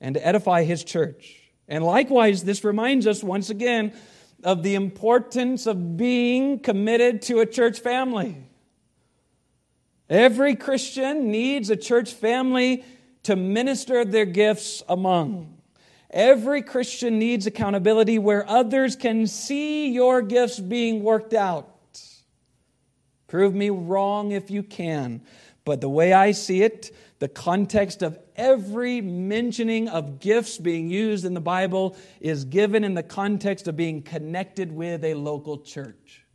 and 0.00 0.14
to 0.14 0.26
edify 0.26 0.64
His 0.64 0.84
church. 0.84 1.36
And 1.68 1.84
likewise, 1.84 2.44
this 2.44 2.64
reminds 2.64 3.06
us 3.06 3.22
once 3.22 3.48
again 3.48 3.92
of 4.42 4.62
the 4.62 4.74
importance 4.74 5.66
of 5.66 5.96
being 5.96 6.58
committed 6.58 7.22
to 7.22 7.40
a 7.40 7.46
church 7.46 7.80
family. 7.80 8.36
Every 10.08 10.56
Christian 10.56 11.30
needs 11.30 11.70
a 11.70 11.76
church 11.76 12.12
family 12.12 12.84
to 13.22 13.36
minister 13.36 14.04
their 14.04 14.26
gifts 14.26 14.82
among. 14.88 15.56
Every 16.10 16.62
Christian 16.62 17.20
needs 17.20 17.46
accountability 17.46 18.18
where 18.18 18.48
others 18.48 18.96
can 18.96 19.28
see 19.28 19.92
your 19.92 20.22
gifts 20.22 20.58
being 20.58 21.04
worked 21.04 21.34
out. 21.34 21.69
Prove 23.30 23.54
me 23.54 23.70
wrong 23.70 24.32
if 24.32 24.50
you 24.50 24.64
can. 24.64 25.22
But 25.64 25.80
the 25.80 25.88
way 25.88 26.12
I 26.12 26.32
see 26.32 26.62
it, 26.62 26.90
the 27.20 27.28
context 27.28 28.02
of 28.02 28.18
every 28.34 29.00
mentioning 29.00 29.88
of 29.88 30.18
gifts 30.18 30.58
being 30.58 30.90
used 30.90 31.24
in 31.24 31.34
the 31.34 31.40
Bible 31.40 31.96
is 32.20 32.44
given 32.44 32.82
in 32.82 32.94
the 32.94 33.04
context 33.04 33.68
of 33.68 33.76
being 33.76 34.02
connected 34.02 34.72
with 34.72 35.04
a 35.04 35.14
local 35.14 35.58
church. 35.58 36.26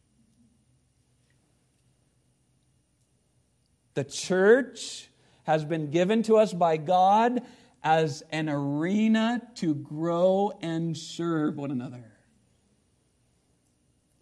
The 3.96 4.06
church 4.06 5.10
has 5.44 5.66
been 5.66 5.92
given 5.92 6.24
to 6.24 6.38
us 6.38 6.54
by 6.54 6.78
God 6.78 7.42
as 7.84 8.24
an 8.32 8.48
arena 8.48 9.42
to 9.56 9.76
grow 9.76 10.54
and 10.62 10.96
serve 10.96 11.58
one 11.58 11.72
another. 11.72 12.15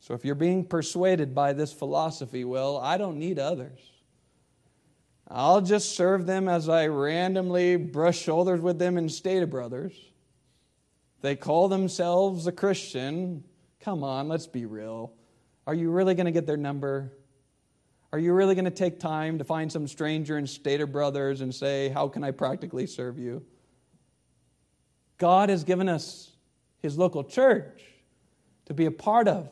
So 0.03 0.13
if 0.13 0.25
you're 0.25 0.35
being 0.35 0.65
persuaded 0.65 1.33
by 1.33 1.53
this 1.53 1.71
philosophy, 1.71 2.43
well, 2.43 2.77
I 2.77 2.97
don't 2.97 3.17
need 3.17 3.39
others. 3.39 3.79
I'll 5.29 5.61
just 5.61 5.95
serve 5.95 6.25
them 6.25 6.49
as 6.49 6.67
I 6.67 6.87
randomly 6.87 7.77
brush 7.77 8.19
shoulders 8.19 8.59
with 8.59 8.79
them 8.79 8.97
in 8.97 9.07
Stater 9.07 9.47
Brothers. 9.47 9.93
They 11.21 11.37
call 11.37 11.69
themselves 11.69 12.47
a 12.47 12.51
Christian. 12.51 13.45
Come 13.79 14.03
on, 14.03 14.27
let's 14.27 14.45
be 14.45 14.65
real. 14.65 15.13
Are 15.65 15.73
you 15.73 15.89
really 15.89 16.15
going 16.15 16.25
to 16.25 16.33
get 16.33 16.45
their 16.45 16.57
number? 16.57 17.13
Are 18.11 18.19
you 18.19 18.33
really 18.33 18.55
going 18.55 18.65
to 18.65 18.71
take 18.71 18.99
time 18.99 19.37
to 19.37 19.45
find 19.45 19.71
some 19.71 19.87
stranger 19.87 20.37
in 20.37 20.45
Stater 20.45 20.85
Brothers 20.85 21.39
and 21.39 21.55
say, 21.55 21.87
How 21.87 22.09
can 22.09 22.25
I 22.25 22.31
practically 22.31 22.87
serve 22.87 23.17
you? 23.17 23.41
God 25.17 25.47
has 25.47 25.63
given 25.63 25.87
us 25.87 26.33
His 26.79 26.97
local 26.97 27.23
church 27.23 27.85
to 28.65 28.73
be 28.73 28.85
a 28.85 28.91
part 28.91 29.29
of 29.29 29.49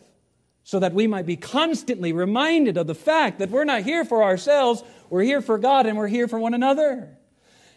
so 0.71 0.79
that 0.79 0.93
we 0.93 1.05
might 1.05 1.25
be 1.25 1.35
constantly 1.35 2.13
reminded 2.13 2.77
of 2.77 2.87
the 2.87 2.95
fact 2.95 3.39
that 3.39 3.49
we're 3.49 3.65
not 3.65 3.81
here 3.81 4.05
for 4.05 4.23
ourselves, 4.23 4.81
we're 5.09 5.21
here 5.21 5.41
for 5.41 5.57
God 5.57 5.85
and 5.85 5.97
we're 5.97 6.07
here 6.07 6.29
for 6.29 6.39
one 6.39 6.53
another. 6.53 7.09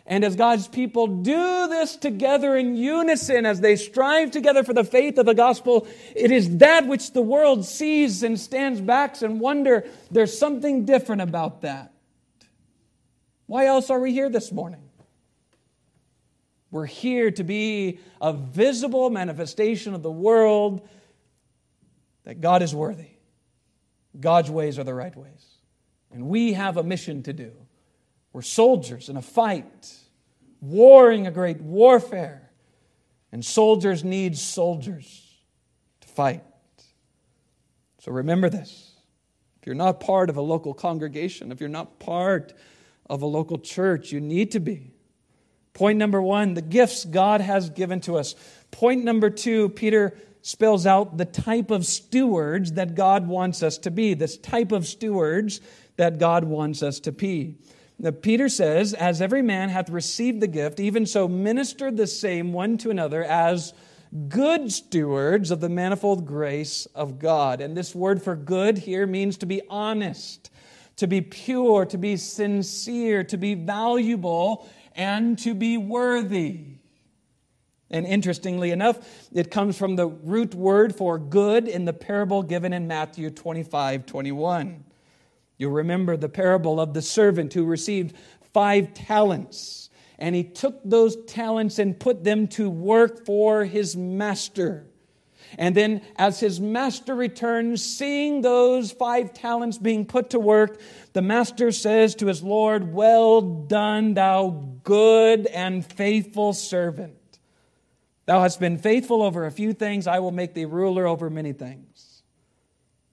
And 0.07 0.23
as 0.23 0.37
God's 0.37 0.69
people 0.69 1.09
do 1.09 1.67
this 1.67 1.97
together 1.97 2.57
in 2.57 2.77
unison, 2.77 3.47
as 3.47 3.61
they 3.61 3.75
strive 3.75 4.31
together 4.31 4.63
for 4.63 4.75
the 4.75 4.85
faith 4.85 5.19
of 5.19 5.27
the 5.27 5.35
gospel, 5.35 5.89
it 6.15 6.31
is 6.31 6.59
that 6.59 6.87
which 6.87 7.13
the 7.13 7.21
world 7.21 7.65
sees 7.65 8.23
and 8.23 8.39
stands 8.39 8.81
back 8.81 9.21
and 9.23 9.41
wonder 9.41 9.85
there's 10.13 10.39
something 10.39 10.85
different 10.85 11.21
about 11.21 11.63
that. 11.63 11.93
Why 13.47 13.67
else 13.67 13.91
are 13.91 13.99
we 13.99 14.13
here 14.13 14.31
this 14.31 14.53
morning? 14.53 14.89
We're 16.71 16.87
here 16.87 17.33
to 17.33 17.43
be 17.43 17.99
a 18.21 18.33
visible 18.33 19.11
manifestation 19.11 19.95
of 19.95 20.05
the 20.05 20.13
world 20.13 20.89
that 22.25 22.41
God 22.41 22.63
is 22.63 22.75
worthy. 22.75 23.11
God's 24.19 24.51
ways 24.51 24.79
are 24.79 24.85
the 24.85 24.95
right 24.95 25.15
ways. 25.15 25.47
And 26.13 26.29
we 26.29 26.53
have 26.53 26.77
a 26.77 26.83
mission 26.83 27.23
to 27.25 27.33
do. 27.33 27.53
We're 28.33 28.43
soldiers 28.43 29.09
in 29.09 29.17
a 29.17 29.23
fight, 29.23 29.93
warring 30.61 31.27
a 31.27 31.31
great 31.31 31.61
warfare. 31.61 32.51
And 33.33 33.45
soldiers 33.45 34.05
need 34.05 34.39
soldiers 34.39 35.27
to 36.01 36.09
fight. 36.09 36.45
So 37.99 38.13
remember 38.13 38.49
this. 38.49 38.93
If 39.61 39.67
you're 39.67 39.75
not 39.75 39.99
part 39.99 40.31
of 40.31 40.37
a 40.37 40.43
local 40.43 40.75
congregation, 40.75 41.51
if 41.51 41.59
you're 41.59 41.69
not 41.69 41.99
part 41.99 42.53
of 43.09 43.23
a 43.23 43.27
local 43.27 43.59
church, 43.59 44.13
you 44.13 44.21
need 44.21 44.53
to 44.53 44.61
be. 44.61 44.93
Point 45.73 45.99
number 45.99 46.23
one, 46.23 46.55
the 46.55 46.63
gifts 46.63 47.05
God 47.05 47.41
has 47.41 47.71
given 47.71 48.01
to 48.03 48.17
us. 48.17 48.37
Point 48.71 49.05
number 49.05 49.31
two, 49.31 49.71
Peter 49.71 50.17
spells 50.45 50.85
out 50.85 51.17
the 51.17 51.25
type 51.25 51.71
of 51.71 51.87
stewards 51.87 52.73
that 52.73 52.95
God 52.95 53.27
wants 53.27 53.63
us 53.63 53.79
to 53.79 53.91
be, 53.91 54.13
this 54.13 54.37
type 54.37 54.73
of 54.73 54.87
stewards 54.87 55.63
that 55.97 56.19
God 56.19 56.45
wants 56.45 56.83
us 56.83 57.01
to 57.01 57.13
be. 57.13 57.57
Now, 57.99 58.11
Peter 58.11 58.51
says, 58.51 58.93
As 58.93 59.23
every 59.23 59.41
man 59.41 59.71
hath 59.71 59.89
received 59.89 60.43
the 60.43 60.47
gift, 60.47 60.81
even 60.81 61.07
so 61.07 61.27
minister 61.27 61.91
the 61.91 62.07
same 62.07 62.53
one 62.53 62.77
to 62.79 62.91
another 62.91 63.25
as 63.25 63.73
good 64.29 64.71
stewards 64.71 65.51
of 65.51 65.61
the 65.61 65.71
manifold 65.71 66.27
grace 66.27 66.85
of 66.95 67.19
God. 67.19 67.63
And 67.63 67.75
this 67.75 67.95
word 67.95 68.23
for 68.23 68.37
good 68.37 68.77
here 68.77 69.07
means 69.07 69.39
to 69.39 69.47
be 69.47 69.63
honest, 69.71 70.51
to 70.97 71.07
be 71.07 71.23
pure, 71.23 71.87
to 71.87 71.97
be 71.97 72.19
sincere, 72.19 73.25
to 73.25 73.39
be 73.39 73.55
valuable, 73.55 74.69
and 74.95 75.39
to 75.39 75.55
be 75.55 75.79
worthy. 75.79 76.75
And 77.91 78.07
interestingly 78.07 78.71
enough, 78.71 79.29
it 79.33 79.51
comes 79.51 79.79
from 79.79 79.97
the 79.97 80.07
root 80.07 80.55
word 80.55 80.97
for 80.97 81.19
good 81.19 81.69
in 81.69 81.85
the 81.85 81.93
parable 81.93 82.43
given 82.43 82.73
in 82.73 82.87
Matthew 82.87 83.31
25 83.31 84.07
21. 84.07 84.85
You'll 85.57 85.71
remember 85.71 86.17
the 86.17 86.29
parable 86.29 86.81
of 86.81 86.95
the 86.95 87.03
servant 87.03 87.53
who 87.53 87.65
received 87.65 88.17
five 88.53 88.95
talents, 88.95 89.91
and 90.19 90.35
he 90.35 90.45
took 90.45 90.81
those 90.85 91.17
talents 91.27 91.79
and 91.79 91.99
put 91.99 92.25
them 92.25 92.49
to 92.49 92.69
work 92.69 93.25
for 93.25 93.65
his 93.65 93.97
master. 93.97 94.87
And 95.57 95.77
then, 95.77 96.01
as 96.17 96.41
his 96.41 96.61
master 96.61 97.15
returns, 97.15 97.85
seeing 97.85 98.41
those 98.41 98.91
five 98.91 99.35
talents 99.35 99.79
being 99.79 100.05
put 100.07 100.31
to 100.31 100.41
work, 100.41 100.81
the 101.13 101.23
master 101.23 101.71
says 101.71 102.17
to 102.17 102.27
his 102.27 102.43
Lord, 102.43 102.93
Well 102.93 103.41
done, 103.41 104.15
thou 104.15 104.69
good 104.83 105.47
and 105.47 105.85
faithful 105.85 106.53
servant. 106.55 107.15
Thou 108.27 108.41
hast 108.41 108.61
been 108.61 108.79
faithful 108.79 109.23
over 109.23 109.45
a 109.45 109.51
few 109.51 109.73
things, 109.73 110.07
I 110.07 110.19
will 110.19 110.33
make 110.33 110.55
thee 110.55 110.65
ruler 110.65 111.07
over 111.07 111.29
many 111.29 111.53
things. 111.53 112.23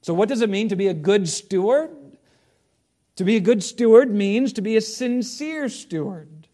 So, 0.01 0.13
what 0.13 0.29
does 0.29 0.41
it 0.41 0.49
mean 0.49 0.69
to 0.69 0.75
be 0.75 0.87
a 0.87 0.93
good 0.93 1.27
steward? 1.27 1.91
To 3.17 3.23
be 3.23 3.35
a 3.35 3.41
good 3.41 3.63
steward 3.63 4.13
means 4.13 4.53
to 4.53 4.61
be 4.61 4.77
a 4.77 4.81
sincere 4.81 5.69
steward. 5.69 6.47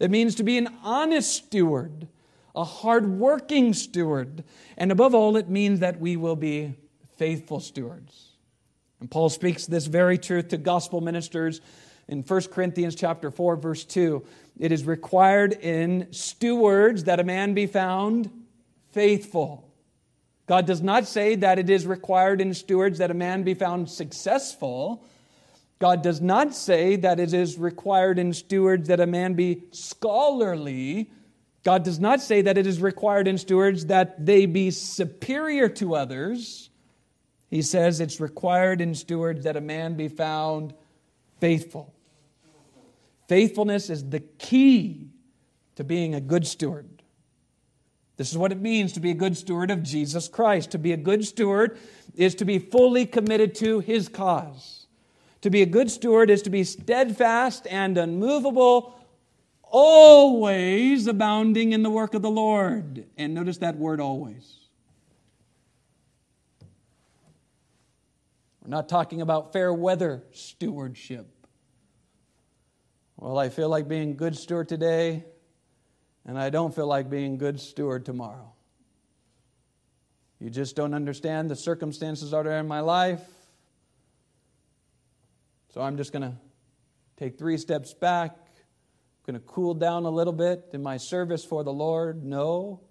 It 0.00 0.10
means 0.10 0.34
to 0.36 0.42
be 0.42 0.58
an 0.58 0.68
honest 0.82 1.32
steward, 1.32 2.08
a 2.56 2.64
hardworking 2.64 3.74
steward. 3.74 4.44
And 4.76 4.90
above 4.90 5.14
all, 5.14 5.36
it 5.36 5.48
means 5.48 5.80
that 5.80 6.00
we 6.00 6.16
will 6.16 6.36
be 6.36 6.74
faithful 7.16 7.60
stewards. 7.60 8.30
And 9.00 9.10
Paul 9.10 9.28
speaks 9.28 9.66
this 9.66 9.86
very 9.86 10.18
truth 10.18 10.48
to 10.48 10.56
gospel 10.56 11.00
ministers 11.00 11.60
in 12.08 12.22
1 12.22 12.42
Corinthians 12.44 12.94
chapter 12.94 13.30
4 13.30 13.56
verse 13.56 13.84
2 13.84 14.24
it 14.58 14.72
is 14.72 14.84
required 14.84 15.52
in 15.52 16.12
stewards 16.12 17.04
that 17.04 17.20
a 17.20 17.24
man 17.24 17.54
be 17.54 17.66
found 17.66 18.30
faithful. 18.92 19.68
God 20.46 20.66
does 20.66 20.80
not 20.80 21.06
say 21.06 21.34
that 21.36 21.58
it 21.58 21.70
is 21.70 21.86
required 21.86 22.40
in 22.40 22.54
stewards 22.54 22.98
that 22.98 23.10
a 23.10 23.14
man 23.14 23.42
be 23.42 23.54
found 23.54 23.90
successful. 23.90 25.04
God 25.78 26.02
does 26.02 26.20
not 26.20 26.54
say 26.54 26.96
that 26.96 27.20
it 27.20 27.32
is 27.32 27.58
required 27.58 28.18
in 28.18 28.32
stewards 28.32 28.88
that 28.88 28.98
a 28.98 29.06
man 29.06 29.34
be 29.34 29.62
scholarly. 29.70 31.10
God 31.62 31.84
does 31.84 32.00
not 32.00 32.20
say 32.20 32.42
that 32.42 32.58
it 32.58 32.66
is 32.66 32.80
required 32.80 33.28
in 33.28 33.38
stewards 33.38 33.86
that 33.86 34.24
they 34.24 34.46
be 34.46 34.70
superior 34.70 35.68
to 35.68 35.94
others. 35.94 36.70
He 37.50 37.62
says 37.62 38.00
it's 38.00 38.20
required 38.20 38.80
in 38.80 38.94
stewards 38.94 39.44
that 39.44 39.56
a 39.56 39.60
man 39.60 39.94
be 39.94 40.08
found 40.08 40.74
faithful. 41.40 41.94
Faithfulness 43.28 43.90
is 43.90 44.08
the 44.08 44.20
key 44.20 45.10
to 45.76 45.84
being 45.84 46.14
a 46.14 46.20
good 46.20 46.46
steward. 46.46 47.02
This 48.16 48.32
is 48.32 48.38
what 48.38 48.50
it 48.50 48.60
means 48.60 48.94
to 48.94 49.00
be 49.00 49.10
a 49.10 49.14
good 49.14 49.36
steward 49.36 49.70
of 49.70 49.82
Jesus 49.82 50.26
Christ. 50.26 50.72
To 50.72 50.78
be 50.78 50.92
a 50.92 50.96
good 50.96 51.24
steward 51.24 51.78
is 52.16 52.34
to 52.36 52.44
be 52.44 52.58
fully 52.58 53.06
committed 53.06 53.54
to 53.56 53.78
his 53.78 54.08
cause. 54.08 54.86
To 55.42 55.50
be 55.50 55.62
a 55.62 55.66
good 55.66 55.90
steward 55.90 56.30
is 56.30 56.42
to 56.42 56.50
be 56.50 56.64
steadfast 56.64 57.66
and 57.70 57.96
unmovable, 57.96 58.98
always 59.62 61.06
abounding 61.06 61.72
in 61.72 61.84
the 61.84 61.90
work 61.90 62.14
of 62.14 62.22
the 62.22 62.30
Lord. 62.30 63.06
And 63.16 63.34
notice 63.34 63.58
that 63.58 63.76
word 63.76 64.00
always. 64.00 64.56
We're 68.62 68.70
not 68.70 68.88
talking 68.88 69.20
about 69.20 69.52
fair 69.52 69.72
weather 69.72 70.24
stewardship. 70.32 71.37
Well, 73.20 73.36
I 73.36 73.48
feel 73.48 73.68
like 73.68 73.88
being 73.88 74.16
good 74.16 74.36
steward 74.36 74.68
today, 74.68 75.24
and 76.24 76.38
I 76.38 76.50
don't 76.50 76.72
feel 76.72 76.86
like 76.86 77.10
being 77.10 77.36
good 77.36 77.58
steward 77.58 78.06
tomorrow. 78.06 78.52
You 80.38 80.50
just 80.50 80.76
don't 80.76 80.94
understand 80.94 81.50
the 81.50 81.56
circumstances 81.56 82.30
that 82.30 82.46
are 82.46 82.58
in 82.58 82.68
my 82.68 82.78
life. 82.78 83.20
So 85.74 85.80
I'm 85.80 85.96
just 85.96 86.12
going 86.12 86.22
to 86.22 86.34
take 87.16 87.36
three 87.36 87.58
steps 87.58 87.92
back, 87.92 88.36
I'm 88.36 89.34
going 89.34 89.40
to 89.40 89.46
cool 89.46 89.74
down 89.74 90.04
a 90.04 90.10
little 90.10 90.32
bit 90.32 90.70
in 90.72 90.80
my 90.80 90.96
service 90.96 91.44
for 91.44 91.64
the 91.64 91.72
Lord. 91.72 92.24
No. 92.24 92.82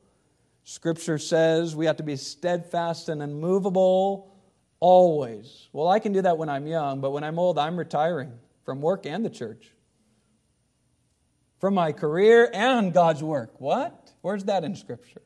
Scripture 0.66 1.18
says 1.18 1.74
we 1.74 1.86
have 1.86 1.96
to 1.98 2.04
be 2.04 2.18
steadfast 2.18 3.08
and 3.08 3.24
unmovable 3.24 4.36
always. 4.82 5.70
Well, 5.72 5.88
I 5.88 6.00
can 6.00 6.12
do 6.12 6.22
that 6.24 6.38
when 6.38 6.50
I'm 6.50 6.68
young, 6.68 7.00
but 7.00 7.12
when 7.12 7.24
I'm 7.24 7.40
old, 7.40 7.58
I'm 7.58 7.78
retiring 7.80 8.34
from 8.66 8.82
work 8.82 9.06
and 9.06 9.24
the 9.24 9.30
church, 9.30 9.72
from 11.60 11.74
my 11.74 11.92
career 11.92 12.50
and 12.54 12.94
God's 12.94 13.24
work. 13.24 13.60
What? 13.60 14.12
Where's 14.22 14.46
that 14.46 14.64
in 14.64 14.76
Scripture? 14.76 15.22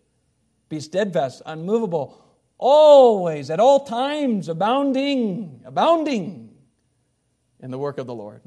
Be 0.70 0.80
steadfast, 0.80 1.42
unmovable, 1.46 2.24
always, 2.58 3.50
at 3.50 3.60
all 3.60 3.86
times, 3.86 4.48
abounding, 4.48 5.62
abounding 5.66 6.52
in 7.60 7.72
the 7.72 7.78
work 7.78 7.98
of 7.98 8.08
the 8.08 8.14
Lord. 8.14 8.42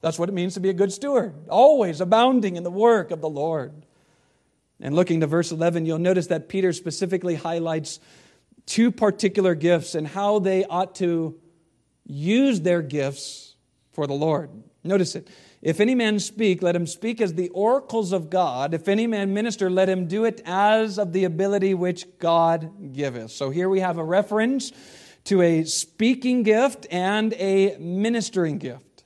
That's 0.00 0.18
what 0.18 0.28
it 0.28 0.32
means 0.32 0.54
to 0.54 0.60
be 0.60 0.68
a 0.68 0.74
good 0.74 0.92
steward, 0.92 1.34
always 1.48 2.00
abounding 2.00 2.56
in 2.56 2.62
the 2.62 2.70
work 2.70 3.10
of 3.10 3.20
the 3.20 3.28
Lord. 3.28 3.86
And 4.80 4.94
looking 4.94 5.20
to 5.20 5.26
verse 5.26 5.50
11, 5.50 5.86
you'll 5.86 5.98
notice 5.98 6.26
that 6.26 6.48
Peter 6.48 6.72
specifically 6.72 7.36
highlights 7.36 8.00
two 8.66 8.90
particular 8.90 9.54
gifts 9.54 9.94
and 9.94 10.06
how 10.06 10.40
they 10.40 10.64
ought 10.64 10.94
to 10.96 11.40
use 12.06 12.60
their 12.60 12.82
gifts 12.82 13.54
for 13.92 14.06
the 14.06 14.14
Lord. 14.14 14.50
Notice 14.82 15.14
it. 15.14 15.28
If 15.64 15.80
any 15.80 15.94
man 15.94 16.18
speak, 16.18 16.60
let 16.60 16.76
him 16.76 16.86
speak 16.86 17.22
as 17.22 17.32
the 17.32 17.48
oracles 17.48 18.12
of 18.12 18.28
God. 18.28 18.74
If 18.74 18.86
any 18.86 19.06
man 19.06 19.32
minister, 19.32 19.70
let 19.70 19.88
him 19.88 20.06
do 20.06 20.26
it 20.26 20.42
as 20.44 20.98
of 20.98 21.14
the 21.14 21.24
ability 21.24 21.72
which 21.72 22.18
God 22.18 22.92
giveth. 22.92 23.30
So 23.30 23.48
here 23.48 23.70
we 23.70 23.80
have 23.80 23.96
a 23.96 24.04
reference 24.04 24.72
to 25.24 25.40
a 25.40 25.64
speaking 25.64 26.42
gift 26.42 26.86
and 26.90 27.32
a 27.38 27.78
ministering 27.78 28.58
gift. 28.58 29.04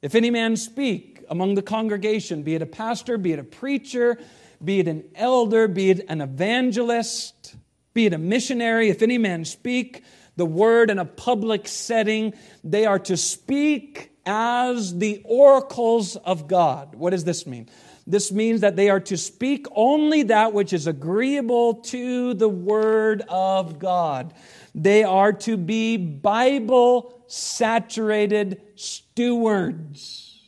If 0.00 0.14
any 0.14 0.30
man 0.30 0.56
speak 0.56 1.22
among 1.28 1.56
the 1.56 1.62
congregation, 1.62 2.42
be 2.42 2.54
it 2.54 2.62
a 2.62 2.66
pastor, 2.66 3.18
be 3.18 3.34
it 3.34 3.38
a 3.38 3.44
preacher, 3.44 4.18
be 4.64 4.80
it 4.80 4.88
an 4.88 5.04
elder, 5.14 5.68
be 5.68 5.90
it 5.90 6.06
an 6.08 6.22
evangelist, 6.22 7.54
be 7.92 8.06
it 8.06 8.14
a 8.14 8.18
missionary, 8.18 8.88
if 8.88 9.02
any 9.02 9.18
man 9.18 9.44
speak 9.44 10.04
the 10.36 10.46
word 10.46 10.88
in 10.88 10.98
a 10.98 11.04
public 11.04 11.68
setting, 11.68 12.32
they 12.64 12.86
are 12.86 12.98
to 13.00 13.18
speak 13.18 14.11
as 14.24 14.96
the 14.96 15.22
oracles 15.24 16.16
of 16.16 16.48
God. 16.48 16.94
What 16.94 17.10
does 17.10 17.24
this 17.24 17.46
mean? 17.46 17.68
This 18.06 18.32
means 18.32 18.62
that 18.62 18.76
they 18.76 18.90
are 18.90 19.00
to 19.00 19.16
speak 19.16 19.66
only 19.72 20.24
that 20.24 20.52
which 20.52 20.72
is 20.72 20.86
agreeable 20.86 21.74
to 21.74 22.34
the 22.34 22.48
Word 22.48 23.22
of 23.28 23.78
God. 23.78 24.34
They 24.74 25.04
are 25.04 25.32
to 25.32 25.56
be 25.56 25.96
Bible 25.96 27.22
saturated 27.26 28.60
stewards. 28.74 30.40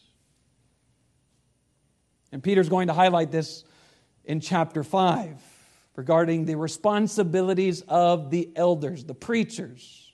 And 2.32 2.42
Peter's 2.42 2.68
going 2.68 2.88
to 2.88 2.92
highlight 2.92 3.30
this 3.30 3.64
in 4.24 4.40
chapter 4.40 4.82
5 4.82 5.40
regarding 5.94 6.46
the 6.46 6.56
responsibilities 6.56 7.82
of 7.82 8.30
the 8.30 8.50
elders, 8.56 9.04
the 9.04 9.14
preachers, 9.14 10.12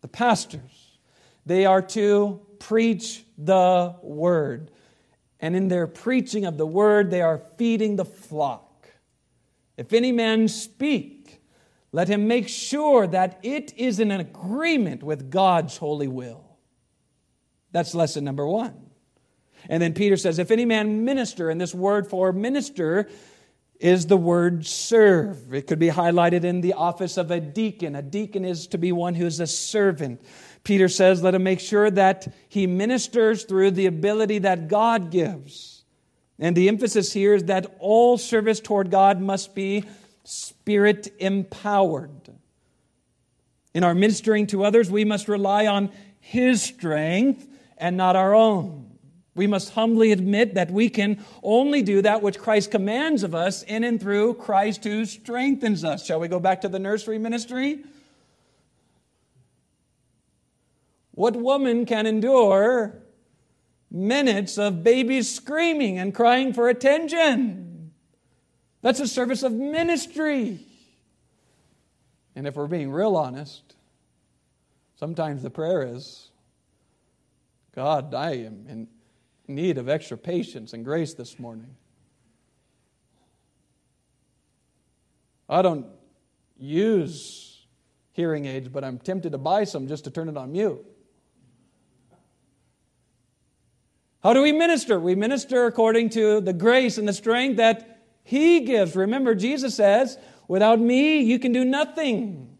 the 0.00 0.08
pastors. 0.08 0.98
They 1.46 1.66
are 1.66 1.82
to 1.82 2.40
preach 2.68 3.24
the 3.36 3.94
word. 4.02 4.70
And 5.40 5.54
in 5.54 5.68
their 5.68 5.86
preaching 5.86 6.46
of 6.46 6.56
the 6.56 6.66
word, 6.66 7.10
they 7.10 7.20
are 7.20 7.42
feeding 7.58 7.96
the 7.96 8.04
flock. 8.04 8.88
If 9.76 9.92
any 9.92 10.12
man 10.12 10.48
speak, 10.48 11.42
let 11.92 12.08
him 12.08 12.26
make 12.26 12.48
sure 12.48 13.06
that 13.06 13.38
it 13.42 13.74
is 13.76 14.00
in 14.00 14.10
agreement 14.10 15.02
with 15.02 15.30
God's 15.30 15.76
holy 15.76 16.08
will. 16.08 16.44
That's 17.72 17.94
lesson 17.94 18.24
number 18.24 18.46
one. 18.46 18.74
And 19.68 19.82
then 19.82 19.92
Peter 19.92 20.16
says, 20.16 20.38
If 20.38 20.50
any 20.50 20.64
man 20.64 21.04
minister, 21.04 21.50
and 21.50 21.60
this 21.60 21.74
word 21.74 22.06
for 22.06 22.32
minister 22.32 23.08
is 23.80 24.06
the 24.06 24.16
word 24.16 24.64
serve. 24.64 25.52
It 25.52 25.66
could 25.66 25.78
be 25.78 25.88
highlighted 25.88 26.44
in 26.44 26.60
the 26.60 26.72
office 26.74 27.16
of 27.16 27.30
a 27.30 27.40
deacon. 27.40 27.94
A 27.94 28.02
deacon 28.02 28.44
is 28.44 28.66
to 28.68 28.78
be 28.78 28.92
one 28.92 29.14
who 29.14 29.26
is 29.26 29.40
a 29.40 29.46
servant. 29.46 30.22
Peter 30.64 30.88
says, 30.88 31.22
let 31.22 31.34
him 31.34 31.42
make 31.42 31.60
sure 31.60 31.90
that 31.90 32.32
he 32.48 32.66
ministers 32.66 33.44
through 33.44 33.70
the 33.70 33.86
ability 33.86 34.38
that 34.38 34.68
God 34.68 35.10
gives. 35.10 35.84
And 36.38 36.56
the 36.56 36.68
emphasis 36.68 37.12
here 37.12 37.34
is 37.34 37.44
that 37.44 37.76
all 37.78 38.18
service 38.18 38.60
toward 38.60 38.90
God 38.90 39.20
must 39.20 39.54
be 39.54 39.84
spirit 40.24 41.12
empowered. 41.18 42.10
In 43.74 43.84
our 43.84 43.94
ministering 43.94 44.46
to 44.48 44.64
others, 44.64 44.90
we 44.90 45.04
must 45.04 45.28
rely 45.28 45.66
on 45.66 45.90
his 46.18 46.62
strength 46.62 47.46
and 47.76 47.96
not 47.96 48.16
our 48.16 48.34
own. 48.34 48.92
We 49.34 49.46
must 49.46 49.74
humbly 49.74 50.12
admit 50.12 50.54
that 50.54 50.70
we 50.70 50.88
can 50.88 51.22
only 51.42 51.82
do 51.82 52.00
that 52.02 52.22
which 52.22 52.38
Christ 52.38 52.70
commands 52.70 53.22
of 53.22 53.34
us 53.34 53.62
in 53.64 53.84
and 53.84 54.00
through 54.00 54.34
Christ 54.34 54.84
who 54.84 55.04
strengthens 55.04 55.84
us. 55.84 56.06
Shall 56.06 56.20
we 56.20 56.28
go 56.28 56.38
back 56.38 56.60
to 56.60 56.68
the 56.68 56.78
nursery 56.78 57.18
ministry? 57.18 57.82
What 61.14 61.36
woman 61.36 61.86
can 61.86 62.06
endure 62.06 63.02
minutes 63.90 64.58
of 64.58 64.82
babies 64.82 65.32
screaming 65.32 65.98
and 65.98 66.12
crying 66.12 66.52
for 66.52 66.68
attention? 66.68 67.92
That's 68.82 68.98
a 68.98 69.06
service 69.06 69.42
of 69.44 69.52
ministry. 69.52 70.58
And 72.34 72.48
if 72.48 72.56
we're 72.56 72.66
being 72.66 72.90
real 72.90 73.16
honest, 73.16 73.76
sometimes 74.96 75.42
the 75.42 75.50
prayer 75.50 75.82
is 75.82 76.30
God, 77.74 78.12
I 78.14 78.32
am 78.32 78.66
in 78.68 78.88
need 79.46 79.78
of 79.78 79.88
extra 79.88 80.16
patience 80.16 80.72
and 80.72 80.84
grace 80.84 81.14
this 81.14 81.38
morning. 81.38 81.76
I 85.48 85.62
don't 85.62 85.86
use 86.56 87.66
hearing 88.12 88.46
aids, 88.46 88.68
but 88.68 88.82
I'm 88.82 88.98
tempted 88.98 89.32
to 89.32 89.38
buy 89.38 89.64
some 89.64 89.86
just 89.86 90.04
to 90.04 90.10
turn 90.10 90.28
it 90.28 90.36
on 90.36 90.52
mute. 90.52 90.84
How 94.24 94.32
do 94.32 94.40
we 94.40 94.52
minister? 94.52 94.98
We 94.98 95.14
minister 95.14 95.66
according 95.66 96.08
to 96.10 96.40
the 96.40 96.54
grace 96.54 96.96
and 96.96 97.06
the 97.06 97.12
strength 97.12 97.58
that 97.58 98.00
He 98.24 98.60
gives. 98.60 98.96
Remember, 98.96 99.34
Jesus 99.34 99.74
says, 99.74 100.16
Without 100.48 100.80
me, 100.80 101.20
you 101.20 101.38
can 101.38 101.52
do 101.52 101.62
nothing. 101.62 102.56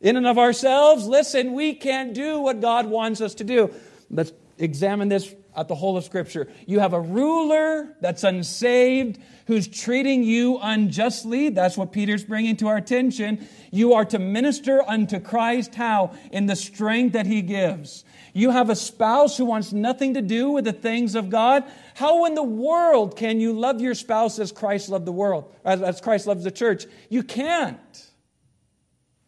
In 0.00 0.16
and 0.16 0.26
of 0.26 0.38
ourselves, 0.38 1.06
listen, 1.06 1.52
we 1.52 1.74
can't 1.74 2.14
do 2.14 2.40
what 2.40 2.60
God 2.60 2.86
wants 2.86 3.20
us 3.20 3.34
to 3.36 3.44
do. 3.44 3.72
Let's 4.10 4.32
examine 4.58 5.08
this 5.08 5.32
at 5.56 5.68
the 5.68 5.74
whole 5.76 5.96
of 5.96 6.04
Scripture. 6.04 6.48
You 6.66 6.80
have 6.80 6.94
a 6.94 7.00
ruler 7.00 7.94
that's 8.00 8.24
unsaved 8.24 9.18
who's 9.46 9.68
treating 9.68 10.24
you 10.24 10.58
unjustly. 10.60 11.50
That's 11.50 11.76
what 11.76 11.92
Peter's 11.92 12.24
bringing 12.24 12.56
to 12.56 12.68
our 12.68 12.76
attention. 12.76 13.46
You 13.70 13.94
are 13.94 14.04
to 14.06 14.18
minister 14.18 14.82
unto 14.82 15.20
Christ. 15.20 15.76
How? 15.76 16.14
In 16.32 16.46
the 16.46 16.56
strength 16.56 17.12
that 17.12 17.26
he 17.26 17.42
gives. 17.42 18.04
You 18.32 18.50
have 18.50 18.70
a 18.70 18.76
spouse 18.76 19.36
who 19.36 19.44
wants 19.44 19.72
nothing 19.72 20.14
to 20.14 20.22
do 20.22 20.50
with 20.50 20.64
the 20.64 20.72
things 20.72 21.14
of 21.14 21.30
God. 21.30 21.64
How 21.94 22.24
in 22.26 22.34
the 22.34 22.42
world 22.42 23.16
can 23.16 23.40
you 23.40 23.52
love 23.52 23.80
your 23.80 23.94
spouse 23.94 24.38
as 24.38 24.52
Christ 24.52 24.88
loved 24.88 25.06
the 25.06 25.12
world, 25.12 25.52
as 25.64 26.00
Christ 26.00 26.26
loves 26.26 26.44
the 26.44 26.50
church? 26.50 26.86
You 27.08 27.22
can't. 27.22 28.10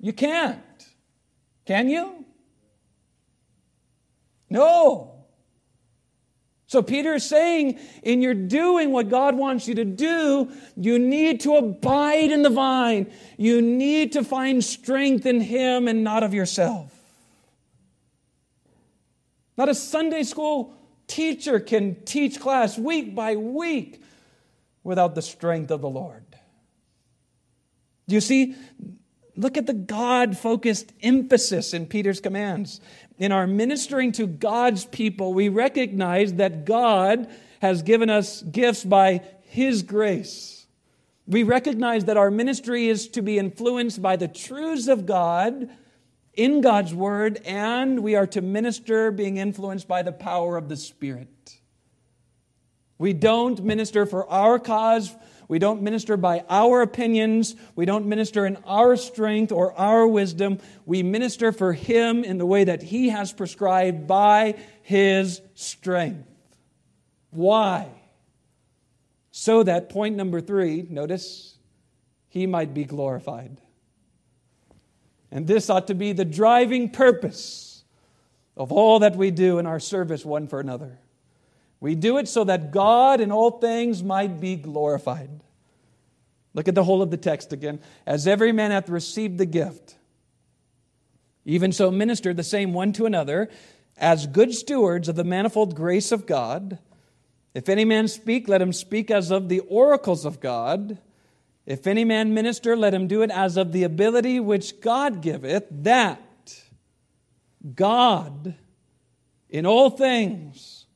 You 0.00 0.12
can't. 0.12 0.58
Can 1.64 1.88
you? 1.88 2.24
No. 4.50 5.08
So 6.66 6.82
Peter 6.82 7.14
is 7.14 7.28
saying, 7.28 7.78
in 8.02 8.22
your 8.22 8.34
doing 8.34 8.92
what 8.92 9.10
God 9.10 9.36
wants 9.36 9.68
you 9.68 9.74
to 9.74 9.84
do, 9.84 10.50
you 10.74 10.98
need 10.98 11.40
to 11.40 11.56
abide 11.56 12.30
in 12.30 12.42
the 12.42 12.50
vine. 12.50 13.12
You 13.36 13.60
need 13.60 14.12
to 14.12 14.24
find 14.24 14.64
strength 14.64 15.26
in 15.26 15.40
Him 15.40 15.86
and 15.86 16.02
not 16.02 16.22
of 16.22 16.32
yourself. 16.32 16.91
Not 19.56 19.68
a 19.68 19.74
Sunday 19.74 20.22
school 20.22 20.74
teacher 21.06 21.60
can 21.60 21.96
teach 22.04 22.40
class 22.40 22.78
week 22.78 23.14
by 23.14 23.36
week 23.36 24.02
without 24.82 25.14
the 25.14 25.22
strength 25.22 25.70
of 25.70 25.80
the 25.80 25.90
Lord. 25.90 26.24
Do 28.08 28.14
you 28.14 28.20
see? 28.20 28.56
Look 29.36 29.56
at 29.56 29.66
the 29.66 29.72
God 29.72 30.36
focused 30.36 30.92
emphasis 31.02 31.72
in 31.72 31.86
Peter's 31.86 32.20
commands. 32.20 32.80
In 33.18 33.32
our 33.32 33.46
ministering 33.46 34.12
to 34.12 34.26
God's 34.26 34.84
people, 34.84 35.32
we 35.32 35.48
recognize 35.48 36.34
that 36.34 36.64
God 36.66 37.28
has 37.60 37.82
given 37.82 38.10
us 38.10 38.42
gifts 38.42 38.84
by 38.84 39.22
His 39.42 39.82
grace. 39.82 40.66
We 41.26 41.44
recognize 41.44 42.04
that 42.06 42.16
our 42.16 42.30
ministry 42.30 42.88
is 42.88 43.08
to 43.08 43.22
be 43.22 43.38
influenced 43.38 44.02
by 44.02 44.16
the 44.16 44.28
truths 44.28 44.88
of 44.88 45.06
God 45.06 45.70
in 46.34 46.60
God's 46.60 46.94
Word, 46.94 47.40
and 47.44 48.02
we 48.02 48.14
are 48.14 48.26
to 48.28 48.40
minister 48.40 49.10
being 49.10 49.36
influenced 49.36 49.86
by 49.86 50.02
the 50.02 50.12
power 50.12 50.56
of 50.56 50.68
the 50.68 50.76
Spirit. 50.76 51.28
We 52.98 53.12
don't 53.12 53.62
minister 53.64 54.06
for 54.06 54.28
our 54.28 54.58
cause. 54.58 55.14
We 55.48 55.58
don't 55.58 55.82
minister 55.82 56.16
by 56.16 56.44
our 56.48 56.82
opinions. 56.82 57.56
We 57.74 57.84
don't 57.84 58.06
minister 58.06 58.46
in 58.46 58.56
our 58.64 58.96
strength 58.96 59.52
or 59.52 59.78
our 59.78 60.06
wisdom. 60.06 60.58
We 60.86 61.02
minister 61.02 61.52
for 61.52 61.72
Him 61.72 62.24
in 62.24 62.38
the 62.38 62.46
way 62.46 62.64
that 62.64 62.82
He 62.82 63.10
has 63.10 63.32
prescribed 63.32 64.06
by 64.06 64.54
His 64.82 65.42
strength. 65.54 66.28
Why? 67.30 67.88
So 69.30 69.62
that, 69.62 69.88
point 69.88 70.16
number 70.16 70.40
three, 70.40 70.86
notice, 70.88 71.56
He 72.28 72.46
might 72.46 72.72
be 72.72 72.84
glorified. 72.84 73.61
And 75.32 75.46
this 75.46 75.70
ought 75.70 75.86
to 75.86 75.94
be 75.94 76.12
the 76.12 76.26
driving 76.26 76.90
purpose 76.90 77.84
of 78.54 78.70
all 78.70 78.98
that 78.98 79.16
we 79.16 79.30
do 79.30 79.58
in 79.58 79.66
our 79.66 79.80
service 79.80 80.26
one 80.26 80.46
for 80.46 80.60
another. 80.60 80.98
We 81.80 81.94
do 81.94 82.18
it 82.18 82.28
so 82.28 82.44
that 82.44 82.70
God 82.70 83.20
in 83.20 83.32
all 83.32 83.52
things 83.52 84.02
might 84.02 84.40
be 84.40 84.56
glorified. 84.56 85.30
Look 86.52 86.68
at 86.68 86.74
the 86.74 86.84
whole 86.84 87.00
of 87.00 87.10
the 87.10 87.16
text 87.16 87.54
again. 87.54 87.80
As 88.06 88.28
every 88.28 88.52
man 88.52 88.70
hath 88.70 88.90
received 88.90 89.38
the 89.38 89.46
gift, 89.46 89.96
even 91.46 91.72
so 91.72 91.90
minister 91.90 92.34
the 92.34 92.44
same 92.44 92.74
one 92.74 92.92
to 92.92 93.06
another, 93.06 93.48
as 93.96 94.26
good 94.26 94.52
stewards 94.52 95.08
of 95.08 95.16
the 95.16 95.24
manifold 95.24 95.74
grace 95.74 96.12
of 96.12 96.26
God. 96.26 96.78
If 97.54 97.70
any 97.70 97.86
man 97.86 98.06
speak, 98.06 98.48
let 98.48 98.62
him 98.62 98.72
speak 98.72 99.10
as 99.10 99.30
of 99.30 99.48
the 99.48 99.60
oracles 99.60 100.26
of 100.26 100.40
God. 100.40 100.98
If 101.64 101.86
any 101.86 102.04
man 102.04 102.34
minister, 102.34 102.76
let 102.76 102.92
him 102.92 103.06
do 103.06 103.22
it 103.22 103.30
as 103.30 103.56
of 103.56 103.72
the 103.72 103.84
ability 103.84 104.40
which 104.40 104.80
God 104.80 105.22
giveth, 105.22 105.66
that 105.70 106.20
God 107.74 108.56
in 109.48 109.66
all 109.66 109.90
things 109.90 110.86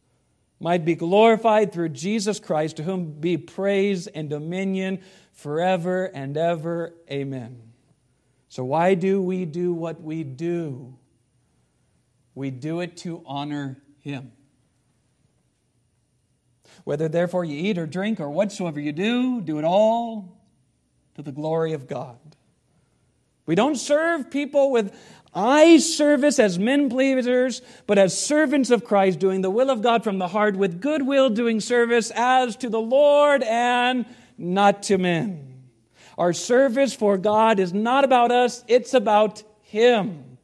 might 0.59 0.85
be 0.85 0.95
glorified 0.95 1.73
through 1.73 1.91
Jesus 1.91 2.41
Christ, 2.41 2.79
to 2.79 2.83
whom 2.83 3.13
be 3.13 3.37
praise 3.37 4.07
and 4.07 4.29
dominion 4.29 5.01
forever 5.33 6.07
and 6.07 6.37
ever. 6.37 6.95
Amen. 7.11 7.63
So, 8.49 8.65
why 8.65 8.95
do 8.95 9.23
we 9.23 9.45
do 9.45 9.73
what 9.75 10.01
we 10.01 10.25
do? 10.25 10.97
We 12.35 12.51
do 12.51 12.81
it 12.81 12.97
to 12.99 13.23
honor 13.27 13.83
Him. 14.01 14.33
Whether 16.85 17.09
therefore 17.09 17.45
you 17.45 17.57
eat 17.57 17.79
or 17.79 17.87
drink 17.87 18.19
or 18.19 18.31
whatsoever 18.31 18.81
you 18.81 18.93
do, 18.93 19.41
do 19.41 19.59
it 19.59 19.65
all 19.65 20.36
to 21.17 21.23
the 21.23 21.33
glory 21.33 21.73
of 21.73 21.89
God. 21.89 22.19
We 23.47 23.55
don't 23.55 23.77
serve 23.77 24.31
people 24.31 24.71
with 24.71 24.95
eye 25.35 25.79
service 25.79 26.39
as 26.39 26.59
men 26.59 26.91
pleasers, 26.91 27.63
but 27.87 27.97
as 27.97 28.19
servants 28.19 28.71
of 28.71 28.85
Christ, 28.85 29.19
doing 29.19 29.41
the 29.41 29.51
will 29.51 29.71
of 29.71 29.81
God 29.81 30.05
from 30.05 30.19
the 30.19 30.29
heart 30.29 30.57
with 30.57 30.81
goodwill, 30.81 31.31
doing 31.31 31.61
service 31.61 32.11
as 32.15 32.55
to 32.57 32.69
the 32.69 32.81
Lord 32.81 33.43
and 33.43 34.05
not 34.37 34.83
to 34.85 34.99
men. 34.99 35.63
Our 36.19 36.35
service 36.35 36.93
for 36.93 37.17
God 37.17 37.61
is 37.61 37.73
not 37.73 38.05
about 38.05 38.31
us, 38.31 38.63
it's 38.69 38.93
about 38.93 39.43
Him. 39.63 40.39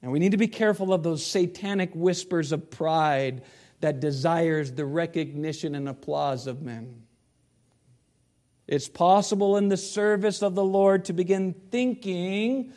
And 0.00 0.10
we 0.10 0.18
need 0.18 0.32
to 0.32 0.38
be 0.38 0.48
careful 0.48 0.94
of 0.94 1.02
those 1.02 1.24
satanic 1.24 1.90
whispers 1.94 2.50
of 2.50 2.70
pride 2.70 3.42
that 3.80 4.00
desires 4.00 4.72
the 4.72 4.86
recognition 4.86 5.74
and 5.74 5.86
applause 5.86 6.46
of 6.46 6.62
men. 6.62 7.02
It's 8.70 8.88
possible 8.88 9.56
in 9.56 9.68
the 9.68 9.76
service 9.76 10.42
of 10.42 10.54
the 10.54 10.64
Lord 10.64 11.06
to 11.06 11.12
begin 11.12 11.54
thinking 11.72 12.72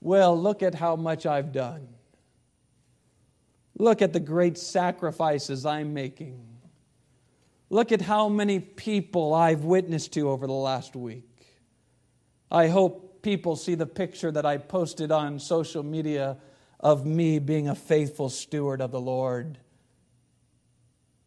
well, 0.00 0.40
look 0.40 0.62
at 0.62 0.74
how 0.74 0.94
much 0.94 1.24
I've 1.24 1.52
done. 1.52 1.88
Look 3.78 4.02
at 4.02 4.12
the 4.12 4.20
great 4.20 4.58
sacrifices 4.58 5.64
I'm 5.64 5.94
making. 5.94 6.44
Look 7.70 7.92
at 7.92 8.02
how 8.02 8.28
many 8.28 8.60
people 8.60 9.34
I've 9.34 9.64
witnessed 9.64 10.12
to 10.14 10.28
over 10.30 10.46
the 10.46 10.52
last 10.52 10.94
week. 10.94 11.46
I 12.50 12.68
hope 12.68 13.22
people 13.22 13.56
see 13.56 13.74
the 13.74 13.86
picture 13.86 14.30
that 14.30 14.44
I 14.44 14.58
posted 14.58 15.10
on 15.10 15.38
social 15.38 15.82
media 15.82 16.36
of 16.78 17.06
me 17.06 17.38
being 17.38 17.68
a 17.68 17.74
faithful 17.74 18.28
steward 18.28 18.80
of 18.80 18.92
the 18.92 19.00
Lord. 19.00 19.58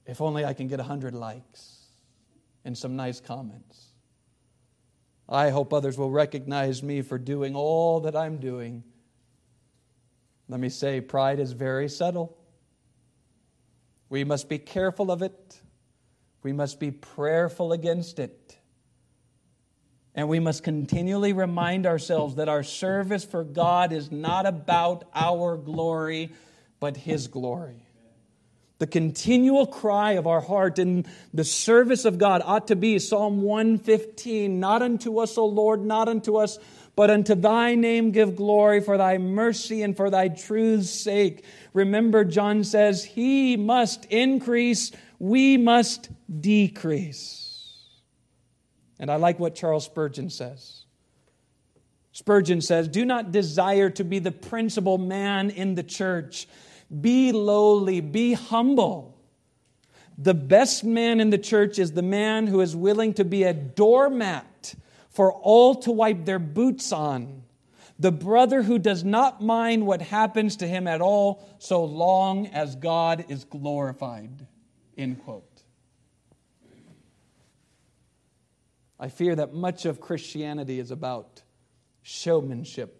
If 0.05 0.21
only 0.21 0.45
I 0.45 0.53
can 0.53 0.67
get 0.67 0.79
100 0.79 1.15
likes 1.15 1.79
and 2.63 2.77
some 2.77 2.95
nice 2.95 3.19
comments. 3.19 3.88
I 5.29 5.51
hope 5.51 5.73
others 5.73 5.97
will 5.97 6.09
recognize 6.09 6.81
me 6.81 7.03
for 7.03 7.19
doing 7.19 7.55
all 7.55 7.99
that 8.01 8.15
I'm 8.15 8.37
doing. 8.37 8.83
Let 10.47 10.59
me 10.59 10.69
say, 10.69 11.01
pride 11.01 11.39
is 11.39 11.51
very 11.51 11.87
subtle. 11.87 12.35
We 14.09 14.23
must 14.23 14.49
be 14.49 14.57
careful 14.57 15.11
of 15.11 15.21
it. 15.21 15.61
We 16.41 16.51
must 16.51 16.79
be 16.79 16.89
prayerful 16.89 17.73
against 17.73 18.17
it. 18.17 18.57
And 20.15 20.27
we 20.27 20.39
must 20.39 20.63
continually 20.63 21.33
remind 21.33 21.85
ourselves 21.85 22.35
that 22.35 22.49
our 22.49 22.63
service 22.63 23.23
for 23.23 23.43
God 23.43 23.93
is 23.93 24.11
not 24.11 24.47
about 24.47 25.05
our 25.13 25.55
glory, 25.55 26.33
but 26.79 26.97
His 26.97 27.27
glory. 27.27 27.85
The 28.79 28.87
continual 28.87 29.67
cry 29.67 30.13
of 30.13 30.25
our 30.25 30.39
heart 30.39 30.79
in 30.79 31.05
the 31.33 31.43
service 31.43 32.05
of 32.05 32.17
God 32.17 32.41
ought 32.45 32.67
to 32.67 32.77
be 32.77 32.97
Psalm 32.97 33.41
115 33.41 34.59
Not 34.59 34.81
unto 34.81 35.19
us, 35.19 35.37
O 35.37 35.45
Lord, 35.45 35.83
not 35.83 36.07
unto 36.07 36.37
us, 36.37 36.57
but 36.95 37.09
unto 37.09 37.35
thy 37.35 37.75
name 37.75 38.11
give 38.11 38.37
glory 38.37 38.79
for 38.79 38.97
thy 38.97 39.17
mercy 39.17 39.83
and 39.83 39.95
for 39.97 40.09
thy 40.09 40.29
truth's 40.29 40.89
sake. 40.89 41.43
Remember, 41.73 42.23
John 42.23 42.63
says, 42.63 43.03
He 43.03 43.57
must 43.57 44.05
increase, 44.05 44.91
we 45.19 45.57
must 45.57 46.09
decrease. 46.39 47.85
And 48.97 49.11
I 49.11 49.17
like 49.17 49.39
what 49.39 49.55
Charles 49.55 49.85
Spurgeon 49.85 50.29
says. 50.29 50.85
Spurgeon 52.13 52.61
says, 52.61 52.87
Do 52.87 53.03
not 53.03 53.33
desire 53.33 53.89
to 53.91 54.05
be 54.05 54.19
the 54.19 54.31
principal 54.31 54.97
man 54.97 55.49
in 55.49 55.75
the 55.75 55.83
church 55.83 56.47
be 56.89 57.31
lowly, 57.31 58.01
be 58.01 58.33
humble. 58.33 59.17
The 60.17 60.33
best 60.33 60.83
man 60.83 61.19
in 61.19 61.29
the 61.29 61.37
church 61.37 61.79
is 61.79 61.93
the 61.93 62.01
man 62.01 62.47
who 62.47 62.61
is 62.61 62.75
willing 62.75 63.13
to 63.13 63.23
be 63.23 63.43
a 63.43 63.53
doormat 63.53 64.75
for 65.09 65.31
all 65.31 65.75
to 65.75 65.91
wipe 65.91 66.25
their 66.25 66.39
boots 66.39 66.91
on. 66.91 67.43
The 67.99 68.11
brother 68.11 68.63
who 68.63 68.79
does 68.79 69.03
not 69.03 69.41
mind 69.41 69.85
what 69.85 70.01
happens 70.01 70.57
to 70.57 70.67
him 70.67 70.87
at 70.87 71.01
all, 71.01 71.45
so 71.59 71.83
long 71.83 72.47
as 72.47 72.75
God 72.75 73.25
is 73.29 73.43
glorified. 73.43 74.47
End 74.97 75.21
quote. 75.23 75.45
I 78.99 79.07
fear 79.07 79.35
that 79.35 79.53
much 79.53 79.85
of 79.85 80.01
Christianity 80.01 80.79
is 80.79 80.91
about 80.91 81.41
showmanship 82.01 82.98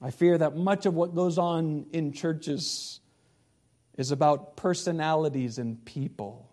I 0.00 0.10
fear 0.10 0.38
that 0.38 0.56
much 0.56 0.86
of 0.86 0.94
what 0.94 1.14
goes 1.14 1.38
on 1.38 1.86
in 1.92 2.12
churches 2.12 3.00
is 3.96 4.12
about 4.12 4.56
personalities 4.56 5.58
and 5.58 5.84
people. 5.84 6.48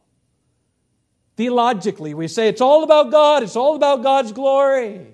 Theologically, 1.38 2.14
we 2.14 2.28
say 2.28 2.48
it's 2.48 2.62
all 2.62 2.84
about 2.84 3.12
God, 3.12 3.44
it's 3.44 3.56
all 3.56 3.76
about 3.76 4.02
God's 4.02 4.32
glory. 4.32 5.08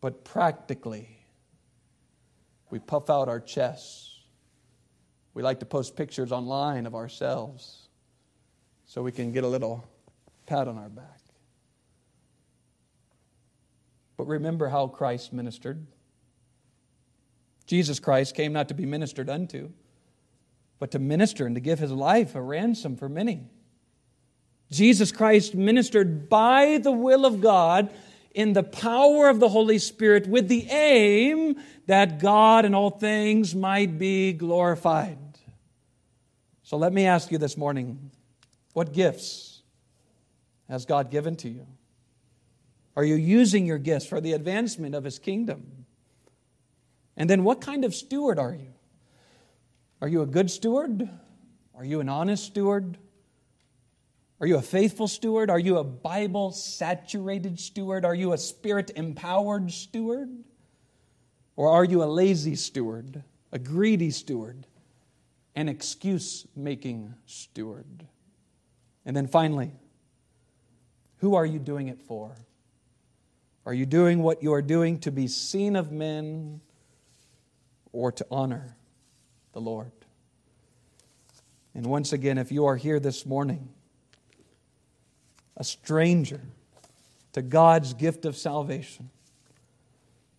But 0.00 0.24
practically, 0.24 1.08
we 2.70 2.78
puff 2.78 3.10
out 3.10 3.28
our 3.28 3.40
chests. 3.40 4.20
We 5.34 5.42
like 5.42 5.60
to 5.60 5.66
post 5.66 5.94
pictures 5.94 6.32
online 6.32 6.86
of 6.86 6.94
ourselves 6.94 7.88
so 8.86 9.02
we 9.02 9.12
can 9.12 9.32
get 9.32 9.44
a 9.44 9.48
little 9.48 9.84
pat 10.46 10.68
on 10.68 10.78
our 10.78 10.88
back. 10.88 11.20
But 14.16 14.26
remember 14.26 14.68
how 14.68 14.86
Christ 14.86 15.32
ministered. 15.32 15.86
Jesus 17.68 18.00
Christ 18.00 18.34
came 18.34 18.54
not 18.54 18.68
to 18.68 18.74
be 18.74 18.86
ministered 18.86 19.28
unto, 19.28 19.70
but 20.78 20.90
to 20.92 20.98
minister 20.98 21.46
and 21.46 21.54
to 21.54 21.60
give 21.60 21.78
his 21.78 21.92
life 21.92 22.34
a 22.34 22.40
ransom 22.40 22.96
for 22.96 23.10
many. 23.10 23.42
Jesus 24.72 25.12
Christ 25.12 25.54
ministered 25.54 26.30
by 26.30 26.78
the 26.78 26.90
will 26.90 27.26
of 27.26 27.42
God 27.42 27.90
in 28.34 28.54
the 28.54 28.62
power 28.62 29.28
of 29.28 29.38
the 29.38 29.50
Holy 29.50 29.78
Spirit 29.78 30.26
with 30.26 30.48
the 30.48 30.66
aim 30.70 31.56
that 31.86 32.20
God 32.20 32.64
in 32.64 32.74
all 32.74 32.90
things 32.90 33.54
might 33.54 33.98
be 33.98 34.32
glorified. 34.32 35.18
So 36.62 36.78
let 36.78 36.92
me 36.92 37.04
ask 37.04 37.30
you 37.30 37.36
this 37.36 37.56
morning 37.56 38.10
what 38.72 38.94
gifts 38.94 39.62
has 40.70 40.86
God 40.86 41.10
given 41.10 41.36
to 41.36 41.50
you? 41.50 41.66
Are 42.96 43.04
you 43.04 43.14
using 43.14 43.66
your 43.66 43.78
gifts 43.78 44.06
for 44.06 44.22
the 44.22 44.32
advancement 44.32 44.94
of 44.94 45.04
his 45.04 45.18
kingdom? 45.18 45.77
And 47.18 47.28
then, 47.28 47.42
what 47.44 47.60
kind 47.60 47.84
of 47.84 47.94
steward 47.94 48.38
are 48.38 48.54
you? 48.54 48.72
Are 50.00 50.08
you 50.08 50.22
a 50.22 50.26
good 50.26 50.50
steward? 50.50 51.10
Are 51.74 51.84
you 51.84 52.00
an 52.00 52.08
honest 52.08 52.44
steward? 52.44 52.96
Are 54.40 54.46
you 54.46 54.56
a 54.56 54.62
faithful 54.62 55.08
steward? 55.08 55.50
Are 55.50 55.58
you 55.58 55.78
a 55.78 55.84
Bible 55.84 56.52
saturated 56.52 57.58
steward? 57.58 58.04
Are 58.04 58.14
you 58.14 58.32
a 58.32 58.38
spirit 58.38 58.92
empowered 58.94 59.72
steward? 59.72 60.30
Or 61.56 61.68
are 61.68 61.84
you 61.84 62.04
a 62.04 62.06
lazy 62.06 62.54
steward, 62.54 63.24
a 63.50 63.58
greedy 63.58 64.12
steward, 64.12 64.64
an 65.56 65.68
excuse 65.68 66.46
making 66.54 67.12
steward. 67.26 68.06
And 69.04 69.16
then 69.16 69.26
finally, 69.26 69.72
who 71.16 71.34
are 71.34 71.44
you 71.44 71.58
doing 71.58 71.88
it 71.88 72.00
for? 72.00 72.36
Are 73.66 73.74
you 73.74 73.86
doing 73.86 74.22
what 74.22 74.40
you 74.40 74.52
are 74.52 74.62
doing 74.62 75.00
to 75.00 75.10
be 75.10 75.26
seen 75.26 75.74
of 75.74 75.90
men 75.90 76.60
or 77.92 78.12
to 78.12 78.26
honor 78.30 78.76
the 79.52 79.60
Lord? 79.60 79.92
And 81.74 81.86
once 81.86 82.12
again, 82.12 82.38
if 82.38 82.50
you 82.50 82.66
are 82.66 82.76
here 82.76 82.98
this 82.98 83.24
morning, 83.24 83.68
a 85.56 85.64
stranger 85.64 86.40
to 87.32 87.42
God's 87.42 87.94
gift 87.94 88.24
of 88.24 88.36
salvation, 88.36 89.10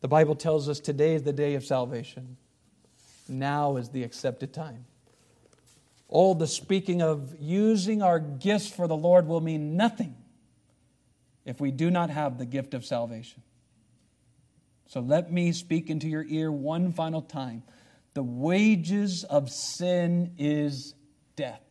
the 0.02 0.08
Bible 0.08 0.36
tells 0.36 0.70
us 0.70 0.80
today 0.80 1.16
is 1.16 1.24
the 1.24 1.34
day 1.34 1.56
of 1.56 1.66
salvation. 1.66 2.38
Now 3.28 3.78
is 3.78 3.89
the 3.89 4.04
accepted 4.04 4.54
time. 4.54 4.86
All 6.08 6.34
the 6.34 6.47
speaking 6.47 7.02
of 7.02 7.36
using 7.39 8.02
our 8.02 8.20
gifts 8.20 8.70
for 8.70 8.88
the 8.88 8.97
Lord 8.97 9.28
will 9.28 9.41
mean 9.41 9.78
nothing 9.78 10.16
if 11.45 11.62
we 11.62 11.72
do 11.72 11.91
not 11.91 12.10
have 12.10 12.38
the 12.38 12.45
gift 12.45 12.74
of 12.74 12.84
salvation. 12.86 13.43
So 14.89 15.01
let 15.01 15.31
me 15.31 15.51
speak 15.51 15.91
into 15.91 16.09
your 16.09 16.25
ear 16.27 16.51
one 16.51 16.91
final 16.91 17.21
time. 17.21 17.61
The 18.15 18.23
wages 18.23 19.23
of 19.23 19.51
sin 19.51 20.33
is 20.39 20.95
death. 21.35 21.61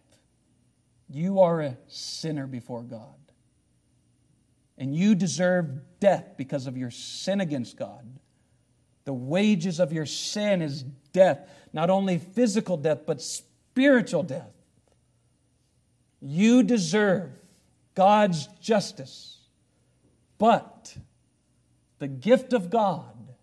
You 1.11 1.41
are 1.41 1.61
a 1.61 1.77
sinner 1.89 2.47
before 2.47 2.85
God. 2.85 3.17
And 4.79 4.95
you 4.95 5.17
deserve 5.17 5.81
death 5.99 6.35
because 6.37 6.69
of 6.69 6.77
your 6.77 6.93
sin 6.93 7.41
against 7.41 7.77
God. 7.77 8.07
The 9.05 9.13
wages 9.13 9.81
of 9.81 9.93
your 9.93 10.07
sin 10.07 10.63
is 10.63 10.85
death, 11.13 11.41
not 11.73 11.91
only 11.91 12.19
physical 12.19 12.77
death, 12.77 13.01
but 13.05 13.21
spiritual 13.21 14.23
death. 14.23 14.53
You 16.21 16.63
deserve 16.63 17.33
God's 17.97 18.47
justice, 18.61 19.41
but 20.39 20.97
the 21.99 22.09
gift 22.09 22.53
of 22.53 22.71
God 22.71 23.35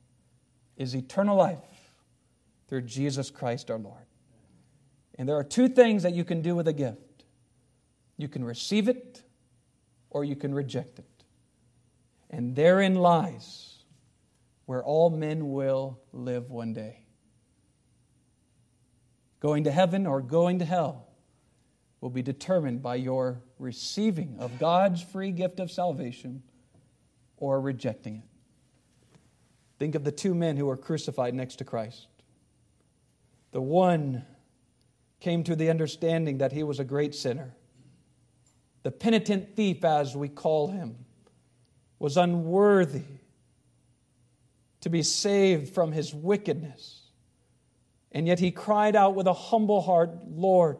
is 0.77 0.95
eternal 0.95 1.35
life 1.37 1.59
through 2.67 2.83
Jesus 2.83 3.29
Christ 3.29 3.69
our 3.69 3.77
Lord. 3.77 4.05
And 5.17 5.27
there 5.27 5.37
are 5.37 5.43
two 5.43 5.69
things 5.69 6.03
that 6.03 6.13
you 6.13 6.23
can 6.25 6.41
do 6.41 6.55
with 6.55 6.67
a 6.67 6.73
gift 6.73 6.99
you 8.17 8.27
can 8.27 8.43
receive 8.43 8.87
it 8.87 9.23
or 10.09 10.23
you 10.23 10.35
can 10.35 10.53
reject 10.53 10.99
it. 10.99 11.23
And 12.29 12.55
therein 12.55 12.95
lies 12.95 13.83
where 14.65 14.83
all 14.83 15.09
men 15.09 15.51
will 15.51 15.99
live 16.11 16.49
one 16.49 16.73
day. 16.73 17.05
Going 19.39 19.65
to 19.65 19.71
heaven 19.71 20.07
or 20.07 20.21
going 20.21 20.59
to 20.59 20.65
hell 20.65 21.07
will 22.01 22.09
be 22.09 22.21
determined 22.21 22.81
by 22.81 22.95
your 22.95 23.41
receiving 23.59 24.37
of 24.39 24.59
God's 24.59 25.01
free 25.01 25.31
gift 25.31 25.59
of 25.59 25.69
salvation 25.69 26.41
or 27.37 27.59
rejecting 27.59 28.17
it. 28.17 28.34
Think 29.77 29.95
of 29.95 30.03
the 30.03 30.11
two 30.11 30.33
men 30.33 30.57
who 30.57 30.65
were 30.65 30.77
crucified 30.77 31.33
next 31.33 31.57
to 31.57 31.65
Christ. 31.65 32.07
The 33.51 33.61
one 33.61 34.25
came 35.19 35.43
to 35.43 35.55
the 35.55 35.69
understanding 35.69 36.37
that 36.39 36.51
he 36.51 36.63
was 36.63 36.79
a 36.79 36.83
great 36.83 37.15
sinner. 37.15 37.55
The 38.83 38.91
penitent 38.91 39.55
thief, 39.55 39.83
as 39.83 40.15
we 40.15 40.29
call 40.29 40.67
him, 40.67 41.05
was 41.99 42.17
unworthy 42.17 43.05
to 44.81 44.89
be 44.89 45.01
saved 45.01 45.73
from 45.73 45.91
his 45.91 46.13
wickedness. 46.13 47.01
And 48.11 48.27
yet 48.27 48.39
he 48.39 48.51
cried 48.51 48.95
out 48.95 49.15
with 49.15 49.27
a 49.27 49.33
humble 49.33 49.81
heart, 49.81 50.11
Lord, 50.27 50.77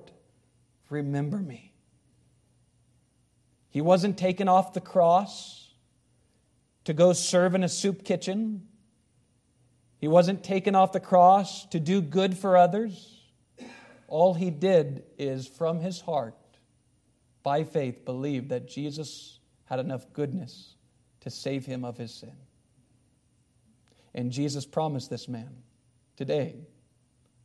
remember 0.90 1.38
me. 1.38 1.74
He 3.70 3.82
wasn't 3.82 4.18
taken 4.18 4.48
off 4.48 4.74
the 4.74 4.80
cross 4.80 5.74
to 6.86 6.94
go 6.94 7.12
serve 7.14 7.56
in 7.56 7.64
a 7.64 7.68
soup 7.68 8.06
kitchen. 8.06 8.68
He 10.06 10.10
wasn't 10.10 10.44
taken 10.44 10.76
off 10.76 10.92
the 10.92 11.00
cross 11.00 11.66
to 11.70 11.80
do 11.80 12.00
good 12.00 12.38
for 12.38 12.58
others. 12.58 13.24
All 14.08 14.36
he 14.36 14.52
did 14.52 15.04
is, 15.18 15.48
from 15.48 15.80
his 15.80 16.00
heart, 16.00 16.36
by 17.42 17.64
faith, 17.64 18.06
believe 18.06 18.50
that 18.50 18.68
Jesus 18.68 19.40
had 19.64 19.80
enough 19.80 20.06
goodness 20.14 20.76
to 21.22 21.32
save 21.32 21.66
him 21.66 21.84
of 21.84 21.98
his 21.98 22.14
sin. 22.14 22.36
And 24.14 24.30
Jesus 24.30 24.64
promised 24.64 25.10
this 25.10 25.28
man, 25.28 25.50
Today 26.18 26.54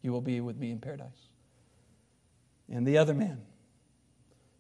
you 0.03 0.13
will 0.13 0.21
be 0.21 0.43
with 0.43 0.59
me 0.59 0.71
in 0.71 0.81
paradise. 0.81 1.31
And 2.69 2.87
the 2.87 2.99
other 2.99 3.15
man 3.15 3.41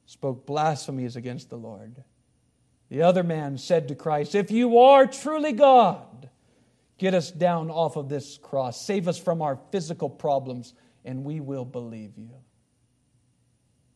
spoke 0.07 0.47
blasphemies 0.47 1.17
against 1.17 1.51
the 1.51 1.59
Lord. 1.59 2.03
The 2.89 3.03
other 3.03 3.23
man 3.23 3.59
said 3.59 3.89
to 3.89 3.95
Christ, 3.95 4.35
If 4.35 4.51
you 4.51 4.79
are 4.79 5.07
truly 5.07 5.53
God, 5.53 6.30
get 7.01 7.15
us 7.15 7.31
down 7.31 7.71
off 7.71 7.97
of 7.97 8.11
this 8.11 8.37
cross, 8.37 8.79
save 8.79 9.09
us 9.09 9.19
from 9.19 9.41
our 9.41 9.59
physical 9.73 10.11
problems, 10.11 10.75
and 11.03 11.25
we 11.25 11.41
will 11.41 11.65
believe 11.65 12.19
you. 12.19 12.35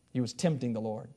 He 0.09 0.19
was 0.19 0.33
tempting 0.33 0.73
the 0.73 0.81
Lord. 0.81 1.11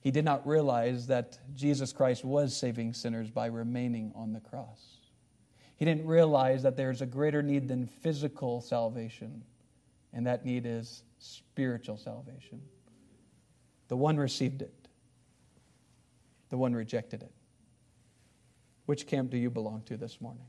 He 0.00 0.10
did 0.10 0.24
not 0.24 0.46
realize 0.46 1.08
that 1.08 1.38
Jesus 1.54 1.92
Christ 1.92 2.24
was 2.24 2.56
saving 2.56 2.94
sinners 2.94 3.30
by 3.30 3.46
remaining 3.46 4.12
on 4.14 4.32
the 4.32 4.40
cross. 4.40 4.96
He 5.76 5.84
didn't 5.84 6.06
realize 6.06 6.62
that 6.62 6.78
there's 6.78 7.02
a 7.02 7.06
greater 7.06 7.42
need 7.42 7.68
than 7.68 7.86
physical 7.86 8.62
salvation, 8.62 9.44
and 10.14 10.26
that 10.26 10.46
need 10.46 10.64
is 10.64 11.02
spiritual 11.18 11.98
salvation. 11.98 12.62
The 13.88 13.96
one 13.96 14.16
received 14.16 14.62
it, 14.62 14.88
the 16.48 16.56
one 16.56 16.72
rejected 16.72 17.22
it. 17.22 17.33
Which 18.86 19.06
camp 19.06 19.30
do 19.30 19.38
you 19.38 19.50
belong 19.50 19.82
to 19.86 19.96
this 19.96 20.20
morning? 20.20 20.46